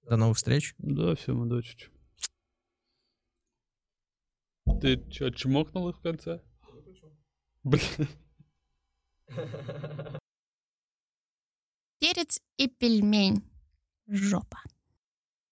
[0.06, 0.76] До новых встреч.
[0.78, 1.90] Да, всем удачи.
[4.82, 6.44] Ты чё, чмокнул их в конце?
[7.64, 8.08] Блин.
[12.00, 13.44] Перец и пельмень.
[14.08, 14.60] жопа.